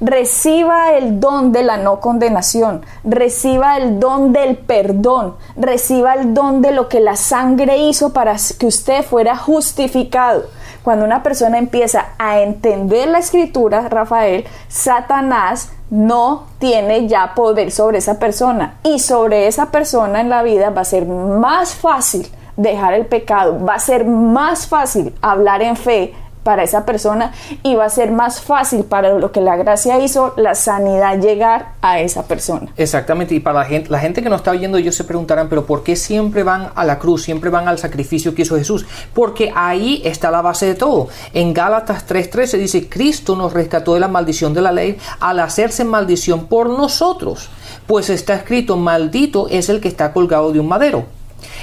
Reciba 0.00 0.92
el 0.92 1.18
don 1.18 1.50
de 1.50 1.64
la 1.64 1.76
no 1.76 1.98
condenación, 1.98 2.86
reciba 3.02 3.76
el 3.78 3.98
don 3.98 4.32
del 4.32 4.56
perdón, 4.56 5.34
reciba 5.56 6.14
el 6.14 6.34
don 6.34 6.62
de 6.62 6.70
lo 6.70 6.88
que 6.88 7.00
la 7.00 7.16
sangre 7.16 7.78
hizo 7.78 8.12
para 8.12 8.36
que 8.60 8.66
usted 8.66 9.04
fuera 9.04 9.36
justificado 9.36 10.44
cuando 10.88 11.04
una 11.04 11.22
persona 11.22 11.58
empieza 11.58 12.12
a 12.16 12.40
entender 12.40 13.08
la 13.08 13.18
escritura, 13.18 13.90
Rafael, 13.90 14.46
Satanás 14.68 15.70
no 15.90 16.46
tiene 16.58 17.06
ya 17.06 17.34
poder 17.34 17.72
sobre 17.72 17.98
esa 17.98 18.18
persona. 18.18 18.78
Y 18.84 18.98
sobre 18.98 19.48
esa 19.48 19.70
persona 19.70 20.22
en 20.22 20.30
la 20.30 20.42
vida 20.42 20.70
va 20.70 20.80
a 20.80 20.86
ser 20.86 21.04
más 21.04 21.74
fácil 21.74 22.26
dejar 22.56 22.94
el 22.94 23.04
pecado, 23.04 23.62
va 23.62 23.74
a 23.74 23.78
ser 23.80 24.06
más 24.06 24.66
fácil 24.66 25.14
hablar 25.20 25.60
en 25.60 25.76
fe, 25.76 26.14
para 26.48 26.62
esa 26.62 26.86
persona 26.86 27.32
y 27.62 27.74
va 27.74 27.84
a 27.84 27.90
ser 27.90 28.10
más 28.10 28.40
fácil 28.40 28.84
para 28.84 29.10
lo 29.10 29.32
que 29.32 29.42
la 29.42 29.58
gracia 29.58 30.02
hizo, 30.02 30.32
la 30.38 30.54
sanidad 30.54 31.20
llegar 31.20 31.74
a 31.82 32.00
esa 32.00 32.26
persona. 32.26 32.72
Exactamente, 32.78 33.34
y 33.34 33.40
para 33.40 33.58
la 33.58 33.64
gente, 33.66 33.90
la 33.90 33.98
gente 33.98 34.22
que 34.22 34.30
nos 34.30 34.38
está 34.38 34.52
oyendo, 34.52 34.78
ellos 34.78 34.94
se 34.94 35.04
preguntarán, 35.04 35.50
pero 35.50 35.66
¿por 35.66 35.82
qué 35.82 35.94
siempre 35.94 36.44
van 36.44 36.70
a 36.74 36.86
la 36.86 36.98
cruz, 36.98 37.24
siempre 37.24 37.50
van 37.50 37.68
al 37.68 37.76
sacrificio 37.78 38.34
que 38.34 38.40
hizo 38.40 38.56
Jesús? 38.56 38.86
Porque 39.12 39.52
ahí 39.54 40.00
está 40.06 40.30
la 40.30 40.40
base 40.40 40.64
de 40.64 40.74
todo. 40.74 41.08
En 41.34 41.52
Gálatas 41.52 42.06
3:13 42.08 42.56
dice, 42.56 42.88
Cristo 42.88 43.36
nos 43.36 43.52
rescató 43.52 43.92
de 43.92 44.00
la 44.00 44.08
maldición 44.08 44.54
de 44.54 44.62
la 44.62 44.72
ley 44.72 44.96
al 45.20 45.40
hacerse 45.40 45.84
maldición 45.84 46.46
por 46.46 46.70
nosotros, 46.70 47.50
pues 47.86 48.08
está 48.08 48.36
escrito, 48.36 48.78
maldito 48.78 49.48
es 49.50 49.68
el 49.68 49.82
que 49.82 49.88
está 49.88 50.14
colgado 50.14 50.50
de 50.50 50.60
un 50.60 50.68
madero. 50.68 51.17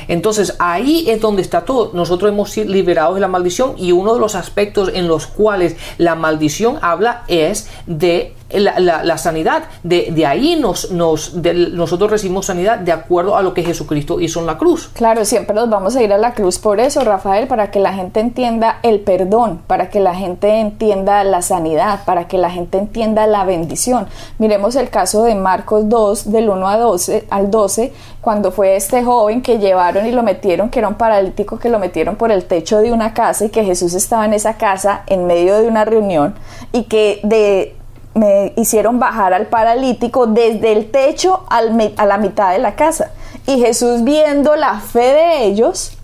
Entonces 0.08 0.56
ahí 0.60 1.10
es 1.10 1.22
donde 1.22 1.42
está 1.42 1.66
todo. 1.66 1.92
Nosotros 1.94 2.32
hemos 2.32 2.52
sido 2.52 2.72
liberados 2.72 3.16
de 3.16 3.22
la 3.22 3.28
maldición 3.28 3.74
y 3.78 3.92
uno 3.92 4.14
de 4.14 4.20
los 4.20 4.36
aspectos 4.36 4.92
en 4.94 5.08
los 5.08 5.28
cuales 5.28 5.76
la 5.98 6.16
maldición 6.16 6.78
habla 6.82 7.24
es 7.28 7.70
de 7.86 8.34
la, 8.60 9.18
sanidad. 9.18 9.63
De, 9.84 10.26
ahí 10.26 10.56
nos, 10.56 10.91
nos 10.91 11.34
nosotros 11.34 12.12
recibimos 12.12 12.46
sanidad 12.46 12.80
de 12.80 12.91
acuerdo 12.91 13.38
a 13.38 13.41
lo 13.41 13.54
que 13.54 13.63
Jesucristo 13.63 14.20
hizo 14.20 14.39
en 14.39 14.46
la 14.46 14.58
cruz. 14.58 14.89
Claro, 14.94 15.26
siempre 15.26 15.56
nos 15.56 15.70
vamos 15.70 15.96
a 15.96 16.02
ir 16.02 16.13
a 16.13 16.18
la 16.18 16.34
cruz 16.34 16.60
por 16.60 16.80
eso, 16.80 17.04
Rafael, 17.04 17.48
para 17.48 17.72
que 17.72 17.80
la 17.80 17.94
gente 17.94 18.20
entienda 18.20 18.80
el 18.84 19.00
perdón, 19.02 19.62
para 19.68 19.89
que 19.89 20.00
la 20.00 20.15
gente 20.15 20.60
entienda 20.60 21.24
la 21.24 21.41
sanidad, 21.41 22.02
para 22.06 22.28
que 22.28 22.38
la 22.38 22.50
gente 22.50 22.78
entienda 22.78 23.28
la 23.28 23.46
bendición. 23.46 24.08
Miremos 24.38 24.76
el 24.76 24.89
caso 24.89 25.24
de 25.24 25.36
Marcos 25.36 25.89
2, 25.89 26.32
del 26.32 26.50
1 26.50 26.68
a 26.68 26.78
12, 26.78 27.28
al 27.30 27.52
12, 27.52 27.94
cuando 28.22 28.52
fue 28.52 28.76
este 28.76 29.04
joven 29.04 29.41
que 29.41 29.60
llevaron 29.60 30.06
y 30.06 30.12
lo 30.12 30.24
metieron, 30.24 30.70
que 30.70 30.80
era 30.80 30.88
un 30.88 30.96
paralítico, 30.96 31.60
que 31.60 31.70
lo 31.70 31.80
metieron 31.80 32.15
por 32.15 32.32
el 32.32 32.46
techo 32.46 32.80
de 32.80 32.91
una 32.91 33.13
casa 33.13 33.46
y 33.46 33.50
que 33.50 33.63
Jesús 33.63 33.94
estaba 33.94 34.26
en 34.26 34.34
esa 34.34 34.58
casa 34.58 35.04
en 35.08 35.28
medio 35.28 35.60
de 35.60 35.68
una 35.68 35.86
reunión 35.86 36.36
y 36.72 36.84
que 36.84 37.20
de 37.24 37.76
me 38.15 38.54
hicieron 38.56 38.97
bajar 38.97 39.34
al 39.34 39.47
paralítico 39.47 40.25
desde 40.25 40.71
el 40.71 40.89
techo 40.89 41.43
a 41.49 41.62
la 41.62 42.17
mitad 42.17 42.51
de 42.51 42.60
la 42.60 42.75
casa. 42.75 43.12
Y 43.45 43.60
Jesús 43.60 44.04
viendo 44.04 44.56
la 44.56 44.80
fe 44.80 45.13
de 45.13 45.43
ellos, 45.43 45.97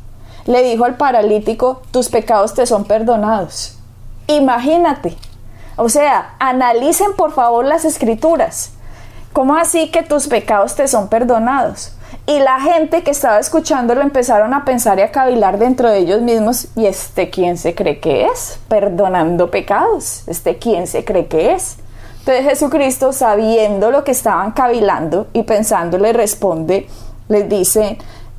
le 0.46 0.62
dijo 0.62 0.86
al 0.86 0.96
paralítico, 0.96 1.82
tus 1.92 2.10
pecados 2.10 2.54
te 2.54 2.66
son 2.66 2.84
perdonados. 2.84 3.78
Imagínate. 4.28 5.18
O 5.78 5.90
sea, 5.90 6.36
analicen 6.40 7.14
por 7.16 7.32
favor 7.32 7.66
las 7.66 7.86
escrituras. 7.86 8.72
¿Cómo 9.34 9.56
así 9.56 9.90
que 9.90 10.04
tus 10.04 10.28
pecados 10.28 10.76
te 10.76 10.90
son 10.90 11.08
perdonados? 11.08 11.94
Y 12.28 12.40
la 12.40 12.60
gente 12.60 13.04
que 13.04 13.12
estaba 13.12 13.40
escuchándolo 13.40 14.02
empezaron 14.02 14.54
a 14.54 14.66
pensar 14.66 15.00
y 15.00 15.02
a 15.02 15.12
cavilar 15.12 15.58
dentro 15.58 15.90
de 15.90 16.00
ellos 16.00 16.22
mismos, 16.22 16.68
¿y 16.76 16.86
este 16.86 17.30
quién 17.30 17.58
se 17.58 17.74
cree 17.74 18.00
que 18.00 18.26
es? 18.26 18.60
Perdonando 18.68 19.50
pecados. 19.50 20.24
¿Este 20.28 20.58
quién 20.58 20.88
se 20.88 21.06
cree 21.06 21.28
que 21.28 21.54
es? 21.54 21.78
Entonces 22.22 22.46
Jesucristo, 22.46 23.14
sabiendo 23.14 23.90
lo 23.90 24.04
que 24.04 24.12
estaban 24.12 24.52
cavilando 24.52 25.26
y 25.34 25.42
pensando, 25.42 25.98
le 25.98 26.14
responde, 26.14 26.88
les 27.30 27.50
dice, 27.50 27.98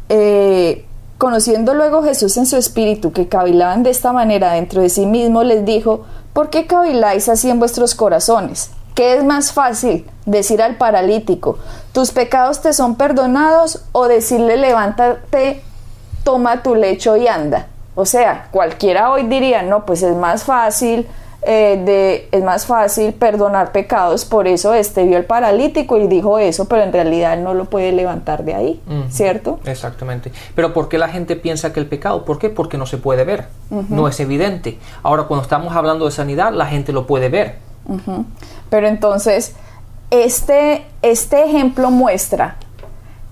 eh, 0.08 0.86
conociendo 1.18 1.74
luego 1.74 2.04
Jesús 2.04 2.36
en 2.36 2.46
su 2.46 2.56
espíritu 2.56 3.12
que 3.12 3.26
cavilaban 3.26 3.82
de 3.82 3.90
esta 3.90 4.12
manera 4.12 4.52
dentro 4.52 4.82
de 4.82 4.88
sí 4.88 5.04
mismo, 5.04 5.42
les 5.42 5.64
dijo, 5.64 6.04
¿por 6.32 6.48
qué 6.48 6.68
caviláis 6.68 7.28
así 7.28 7.50
en 7.50 7.58
vuestros 7.58 7.96
corazones? 7.96 8.70
¿Qué 8.94 9.16
es 9.16 9.24
más 9.24 9.52
fácil 9.52 10.06
decir 10.26 10.62
al 10.62 10.76
paralítico, 10.76 11.58
tus 11.90 12.12
pecados 12.12 12.60
te 12.60 12.72
son 12.72 12.94
perdonados 12.94 13.82
o 13.90 14.06
decirle 14.06 14.58
levántate, 14.58 15.60
toma 16.22 16.62
tu 16.62 16.76
lecho 16.76 17.16
y 17.16 17.26
anda? 17.26 17.66
O 17.96 18.06
sea, 18.06 18.46
cualquiera 18.52 19.10
hoy 19.10 19.24
diría, 19.24 19.62
no, 19.62 19.84
pues 19.84 20.04
es 20.04 20.14
más 20.14 20.44
fácil 20.44 21.08
eh, 21.44 21.82
de, 21.84 22.28
es 22.30 22.44
más 22.44 22.66
fácil 22.66 23.12
perdonar 23.12 23.72
pecados, 23.72 24.24
por 24.24 24.46
eso 24.46 24.74
este 24.74 25.04
vio 25.04 25.18
el 25.18 25.24
paralítico 25.24 25.98
y 25.98 26.06
dijo 26.06 26.38
eso, 26.38 26.66
pero 26.66 26.82
en 26.82 26.92
realidad 26.92 27.36
no 27.36 27.52
lo 27.52 27.64
puede 27.64 27.90
levantar 27.90 28.44
de 28.44 28.54
ahí, 28.54 28.80
¿cierto? 29.10 29.58
Exactamente. 29.64 30.30
Pero 30.54 30.72
¿por 30.72 30.88
qué 30.88 30.98
la 30.98 31.08
gente 31.08 31.34
piensa 31.34 31.72
que 31.72 31.80
el 31.80 31.86
pecado? 31.86 32.24
¿Por 32.24 32.38
qué? 32.38 32.48
Porque 32.48 32.78
no 32.78 32.86
se 32.86 32.96
puede 32.96 33.24
ver, 33.24 33.48
no 33.70 34.06
es 34.06 34.20
evidente. 34.20 34.78
Ahora, 35.02 35.24
cuando 35.24 35.42
estamos 35.42 35.74
hablando 35.74 36.04
de 36.04 36.12
sanidad, 36.12 36.52
la 36.52 36.66
gente 36.66 36.92
lo 36.92 37.08
puede 37.08 37.28
ver. 37.28 37.56
Pero 38.70 38.86
entonces, 38.86 39.56
este, 40.10 40.86
este 41.02 41.44
ejemplo 41.44 41.90
muestra 41.90 42.56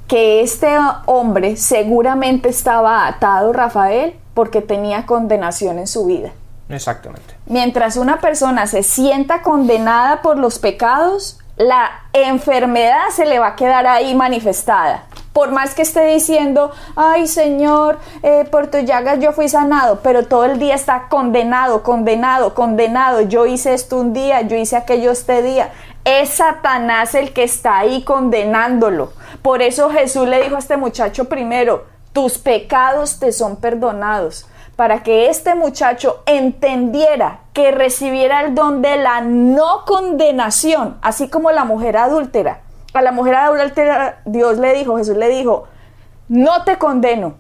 que 0.09 0.41
este 0.41 0.67
hombre 1.07 1.57
seguramente 1.57 2.49
estaba 2.49 3.07
atado, 3.07 3.53
Rafael, 3.53 4.15
porque 4.35 4.61
tenía 4.61 5.07
condenación 5.07 5.79
en 5.79 5.87
su 5.87 6.07
vida. 6.07 6.33
Exactamente. 6.71 7.35
Mientras 7.47 7.97
una 7.97 8.21
persona 8.21 8.67
se 8.67 8.83
sienta 8.83 9.43
condenada 9.43 10.23
por 10.23 10.39
los 10.39 10.59
pecados, 10.59 11.39
la 11.57 11.91
enfermedad 12.13 13.09
se 13.13 13.27
le 13.27 13.39
va 13.39 13.49
a 13.49 13.57
quedar 13.57 13.87
ahí 13.87 14.15
manifestada. 14.15 15.05
Por 15.33 15.53
más 15.53 15.75
que 15.75 15.83
esté 15.83 16.07
diciendo, 16.07 16.73
ay 16.97 17.27
Señor, 17.29 17.99
eh, 18.23 18.49
por 18.51 18.69
tus 18.69 18.85
llagas 18.85 19.21
yo 19.21 19.33
fui 19.33 19.49
sanado, 19.49 20.01
pero 20.03 20.27
todo 20.27 20.47
el 20.47 20.59
día 20.59 20.75
está 20.75 21.09
condenado, 21.09 21.83
condenado, 21.83 22.55
condenado. 22.55 23.21
Yo 23.21 23.47
hice 23.47 23.75
esto 23.75 23.99
un 23.99 24.13
día, 24.13 24.41
yo 24.41 24.57
hice 24.57 24.77
aquello 24.77 25.11
este 25.13 25.43
día. 25.43 25.71
Es 26.05 26.31
Satanás 26.31 27.15
el 27.15 27.33
que 27.33 27.45
está 27.45 27.79
ahí 27.79 28.03
condenándolo. 28.05 29.13
Por 29.43 29.63
eso 29.63 29.91
Jesús 29.91 30.27
le 30.27 30.43
dijo 30.43 30.57
a 30.57 30.61
este 30.61 30.77
muchacho 30.77 31.27
primero, 31.27 31.85
tus 32.13 32.39
pecados 32.39 33.21
te 33.21 33.33
son 33.33 33.57
perdonados 33.57 34.47
para 34.81 35.03
que 35.03 35.29
este 35.29 35.55
muchacho 35.55 36.23
entendiera 36.25 37.41
que 37.53 37.71
recibiera 37.71 38.41
el 38.41 38.55
don 38.55 38.81
de 38.81 38.97
la 38.97 39.21
no 39.21 39.85
condenación, 39.85 40.97
así 41.03 41.29
como 41.29 41.51
la 41.51 41.67
mujer 41.67 41.99
adúltera. 41.99 42.63
A 42.95 43.03
la 43.03 43.13
mujer 43.13 43.35
adúltera 43.35 44.23
Dios 44.25 44.57
le 44.57 44.73
dijo, 44.73 44.97
Jesús 44.97 45.19
le 45.19 45.29
dijo, 45.29 45.69
no 46.29 46.65
te 46.65 46.79
condeno. 46.79 47.35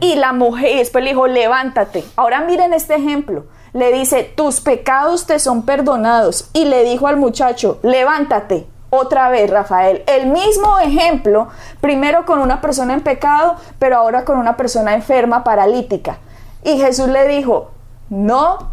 Y 0.00 0.14
la 0.14 0.32
mujer, 0.32 0.70
y 0.70 0.78
después 0.78 1.04
le 1.04 1.10
dijo, 1.10 1.26
levántate. 1.26 2.06
Ahora 2.16 2.40
miren 2.40 2.72
este 2.72 2.94
ejemplo. 2.94 3.44
Le 3.74 3.92
dice, 3.92 4.24
tus 4.24 4.62
pecados 4.62 5.26
te 5.26 5.38
son 5.38 5.66
perdonados. 5.66 6.48
Y 6.54 6.64
le 6.64 6.84
dijo 6.84 7.06
al 7.06 7.18
muchacho, 7.18 7.80
levántate. 7.82 8.66
Otra 8.88 9.28
vez, 9.28 9.50
Rafael, 9.50 10.04
el 10.06 10.28
mismo 10.28 10.78
ejemplo, 10.78 11.48
primero 11.82 12.24
con 12.24 12.38
una 12.38 12.62
persona 12.62 12.94
en 12.94 13.02
pecado, 13.02 13.56
pero 13.78 13.98
ahora 13.98 14.24
con 14.24 14.38
una 14.38 14.56
persona 14.56 14.94
enferma, 14.94 15.44
paralítica. 15.44 16.20
Y 16.64 16.78
Jesús 16.78 17.08
le 17.08 17.28
dijo, 17.28 17.70
no 18.10 18.72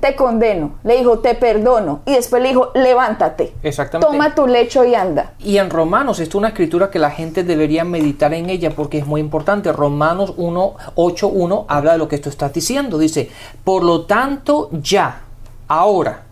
te 0.00 0.14
condeno, 0.14 0.74
le 0.84 0.98
dijo, 0.98 1.20
te 1.20 1.34
perdono. 1.34 2.00
Y 2.06 2.12
después 2.12 2.42
le 2.42 2.50
dijo, 2.50 2.70
levántate. 2.74 3.54
Exactamente. 3.62 4.12
Toma 4.12 4.34
tu 4.34 4.46
lecho 4.46 4.84
y 4.84 4.94
anda. 4.94 5.32
Y 5.38 5.58
en 5.58 5.70
Romanos, 5.70 6.20
esto 6.20 6.32
es 6.32 6.40
una 6.40 6.48
escritura 6.48 6.90
que 6.90 6.98
la 6.98 7.10
gente 7.10 7.44
debería 7.44 7.84
meditar 7.84 8.34
en 8.34 8.50
ella 8.50 8.70
porque 8.70 8.98
es 8.98 9.06
muy 9.06 9.20
importante. 9.20 9.72
Romanos 9.72 10.34
1, 10.36 10.74
8, 10.94 11.28
1 11.28 11.66
habla 11.68 11.92
de 11.92 11.98
lo 11.98 12.08
que 12.08 12.16
esto 12.16 12.28
está 12.28 12.50
diciendo. 12.50 12.98
Dice, 12.98 13.30
por 13.64 13.82
lo 13.82 14.04
tanto, 14.04 14.68
ya, 14.72 15.22
ahora, 15.68 16.24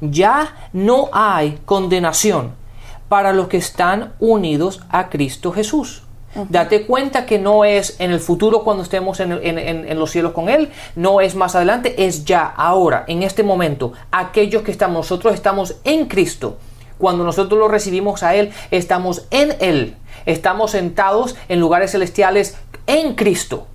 ya 0.00 0.68
no 0.72 1.08
hay 1.12 1.60
condenación 1.64 2.52
para 3.08 3.32
los 3.32 3.48
que 3.48 3.58
están 3.58 4.14
unidos 4.18 4.82
a 4.88 5.08
Cristo 5.08 5.52
Jesús. 5.52 6.03
Date 6.48 6.86
cuenta 6.86 7.26
que 7.26 7.38
no 7.38 7.64
es 7.64 7.96
en 7.98 8.10
el 8.10 8.20
futuro 8.20 8.64
cuando 8.64 8.82
estemos 8.82 9.20
en, 9.20 9.98
los 9.98 10.10
cielos 10.10 10.32
con 10.32 10.48
Él, 10.48 10.70
no 10.96 11.20
es 11.20 11.34
más 11.34 11.54
adelante, 11.54 12.06
es 12.06 12.24
ya, 12.24 12.46
ahora, 12.46 13.04
en 13.06 13.22
este 13.22 13.42
momento. 13.42 13.92
Aquellos 14.10 14.62
que 14.62 14.70
estamos, 14.70 14.96
nosotros 14.96 15.34
estamos 15.34 15.76
en 15.84 16.06
Cristo. 16.06 16.58
Cuando 16.98 17.24
nosotros 17.24 17.58
lo 17.58 17.68
recibimos 17.68 18.22
a 18.22 18.34
Él, 18.34 18.52
estamos 18.70 19.26
en 19.30 19.54
Él. 19.60 19.96
Estamos 20.26 20.70
sentados 20.70 21.36
en 21.48 21.60
lugares 21.60 21.92
celestiales 21.92 22.56
en 22.86 23.14
Cristo. 23.14 23.66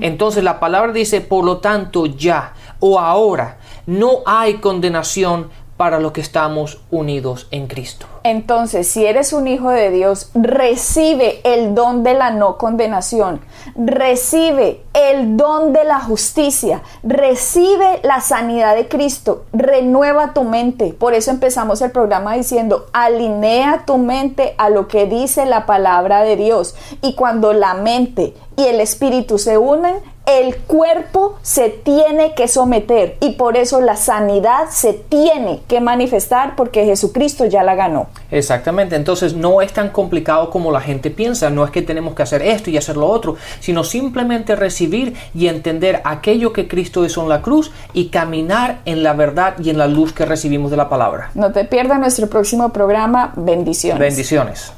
Entonces 0.00 0.44
la 0.44 0.60
palabra 0.60 0.92
dice, 0.92 1.20
por 1.20 1.44
lo 1.44 1.58
tanto, 1.58 2.06
ya 2.06 2.54
o 2.80 2.98
ahora 2.98 3.58
no 3.86 4.22
hay 4.26 4.54
condenación 4.54 5.48
para 5.76 6.00
los 6.00 6.12
que 6.12 6.20
estamos 6.20 6.80
unidos 6.90 7.48
en 7.50 7.66
Cristo. 7.66 8.06
Entonces, 8.28 8.88
si 8.88 9.06
eres 9.06 9.32
un 9.32 9.46
hijo 9.46 9.70
de 9.70 9.92
Dios, 9.92 10.30
recibe 10.34 11.40
el 11.44 11.76
don 11.76 12.02
de 12.02 12.14
la 12.14 12.30
no 12.30 12.58
condenación, 12.58 13.40
recibe 13.76 14.80
el 14.94 15.36
don 15.36 15.72
de 15.72 15.84
la 15.84 16.00
justicia, 16.00 16.82
recibe 17.04 18.00
la 18.02 18.20
sanidad 18.20 18.74
de 18.74 18.88
Cristo, 18.88 19.44
renueva 19.52 20.34
tu 20.34 20.42
mente. 20.42 20.92
Por 20.92 21.14
eso 21.14 21.30
empezamos 21.30 21.80
el 21.82 21.92
programa 21.92 22.34
diciendo, 22.34 22.86
alinea 22.92 23.84
tu 23.86 23.96
mente 23.96 24.56
a 24.58 24.70
lo 24.70 24.88
que 24.88 25.06
dice 25.06 25.46
la 25.46 25.64
palabra 25.64 26.24
de 26.24 26.34
Dios. 26.34 26.74
Y 27.02 27.14
cuando 27.14 27.52
la 27.52 27.74
mente 27.74 28.34
y 28.56 28.64
el 28.64 28.80
espíritu 28.80 29.38
se 29.38 29.56
unen, 29.56 29.94
el 30.26 30.56
cuerpo 30.56 31.36
se 31.42 31.68
tiene 31.68 32.34
que 32.34 32.48
someter 32.48 33.16
y 33.20 33.32
por 33.32 33.56
eso 33.56 33.80
la 33.80 33.94
sanidad 33.94 34.70
se 34.70 34.92
tiene 34.92 35.62
que 35.68 35.80
manifestar 35.80 36.56
porque 36.56 36.84
Jesucristo 36.84 37.44
ya 37.44 37.62
la 37.62 37.76
ganó. 37.76 38.08
Exactamente, 38.30 38.96
entonces 38.96 39.34
no 39.34 39.62
es 39.62 39.72
tan 39.72 39.90
complicado 39.90 40.50
como 40.50 40.72
la 40.72 40.80
gente 40.80 41.10
piensa, 41.10 41.50
no 41.50 41.64
es 41.64 41.70
que 41.70 41.82
tenemos 41.82 42.14
que 42.14 42.22
hacer 42.22 42.42
esto 42.42 42.70
y 42.70 42.76
hacer 42.76 42.96
lo 42.96 43.06
otro, 43.06 43.36
sino 43.60 43.84
simplemente 43.84 44.56
recibir 44.56 45.14
y 45.34 45.46
entender 45.46 46.00
aquello 46.04 46.52
que 46.52 46.66
Cristo 46.66 47.04
hizo 47.04 47.22
en 47.22 47.28
la 47.28 47.42
cruz 47.42 47.70
y 47.92 48.08
caminar 48.08 48.80
en 48.84 49.02
la 49.02 49.12
verdad 49.12 49.54
y 49.62 49.70
en 49.70 49.78
la 49.78 49.86
luz 49.86 50.12
que 50.12 50.24
recibimos 50.24 50.70
de 50.70 50.76
la 50.76 50.88
palabra. 50.88 51.30
No 51.34 51.52
te 51.52 51.64
pierdas 51.64 52.00
nuestro 52.00 52.28
próximo 52.28 52.72
programa, 52.72 53.32
bendiciones. 53.36 54.00
Bendiciones. 54.00 54.72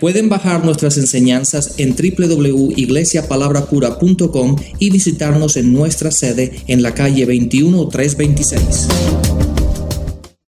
Pueden 0.00 0.28
bajar 0.28 0.64
nuestras 0.64 0.98
enseñanzas 0.98 1.78
en 1.78 1.94
www.iglesiapalabracura.com 1.96 4.56
y 4.78 4.90
visitarnos 4.90 5.56
en 5.56 5.72
nuestra 5.72 6.10
sede 6.10 6.60
en 6.66 6.82
la 6.82 6.92
calle 6.92 7.24
21326. 7.24 8.88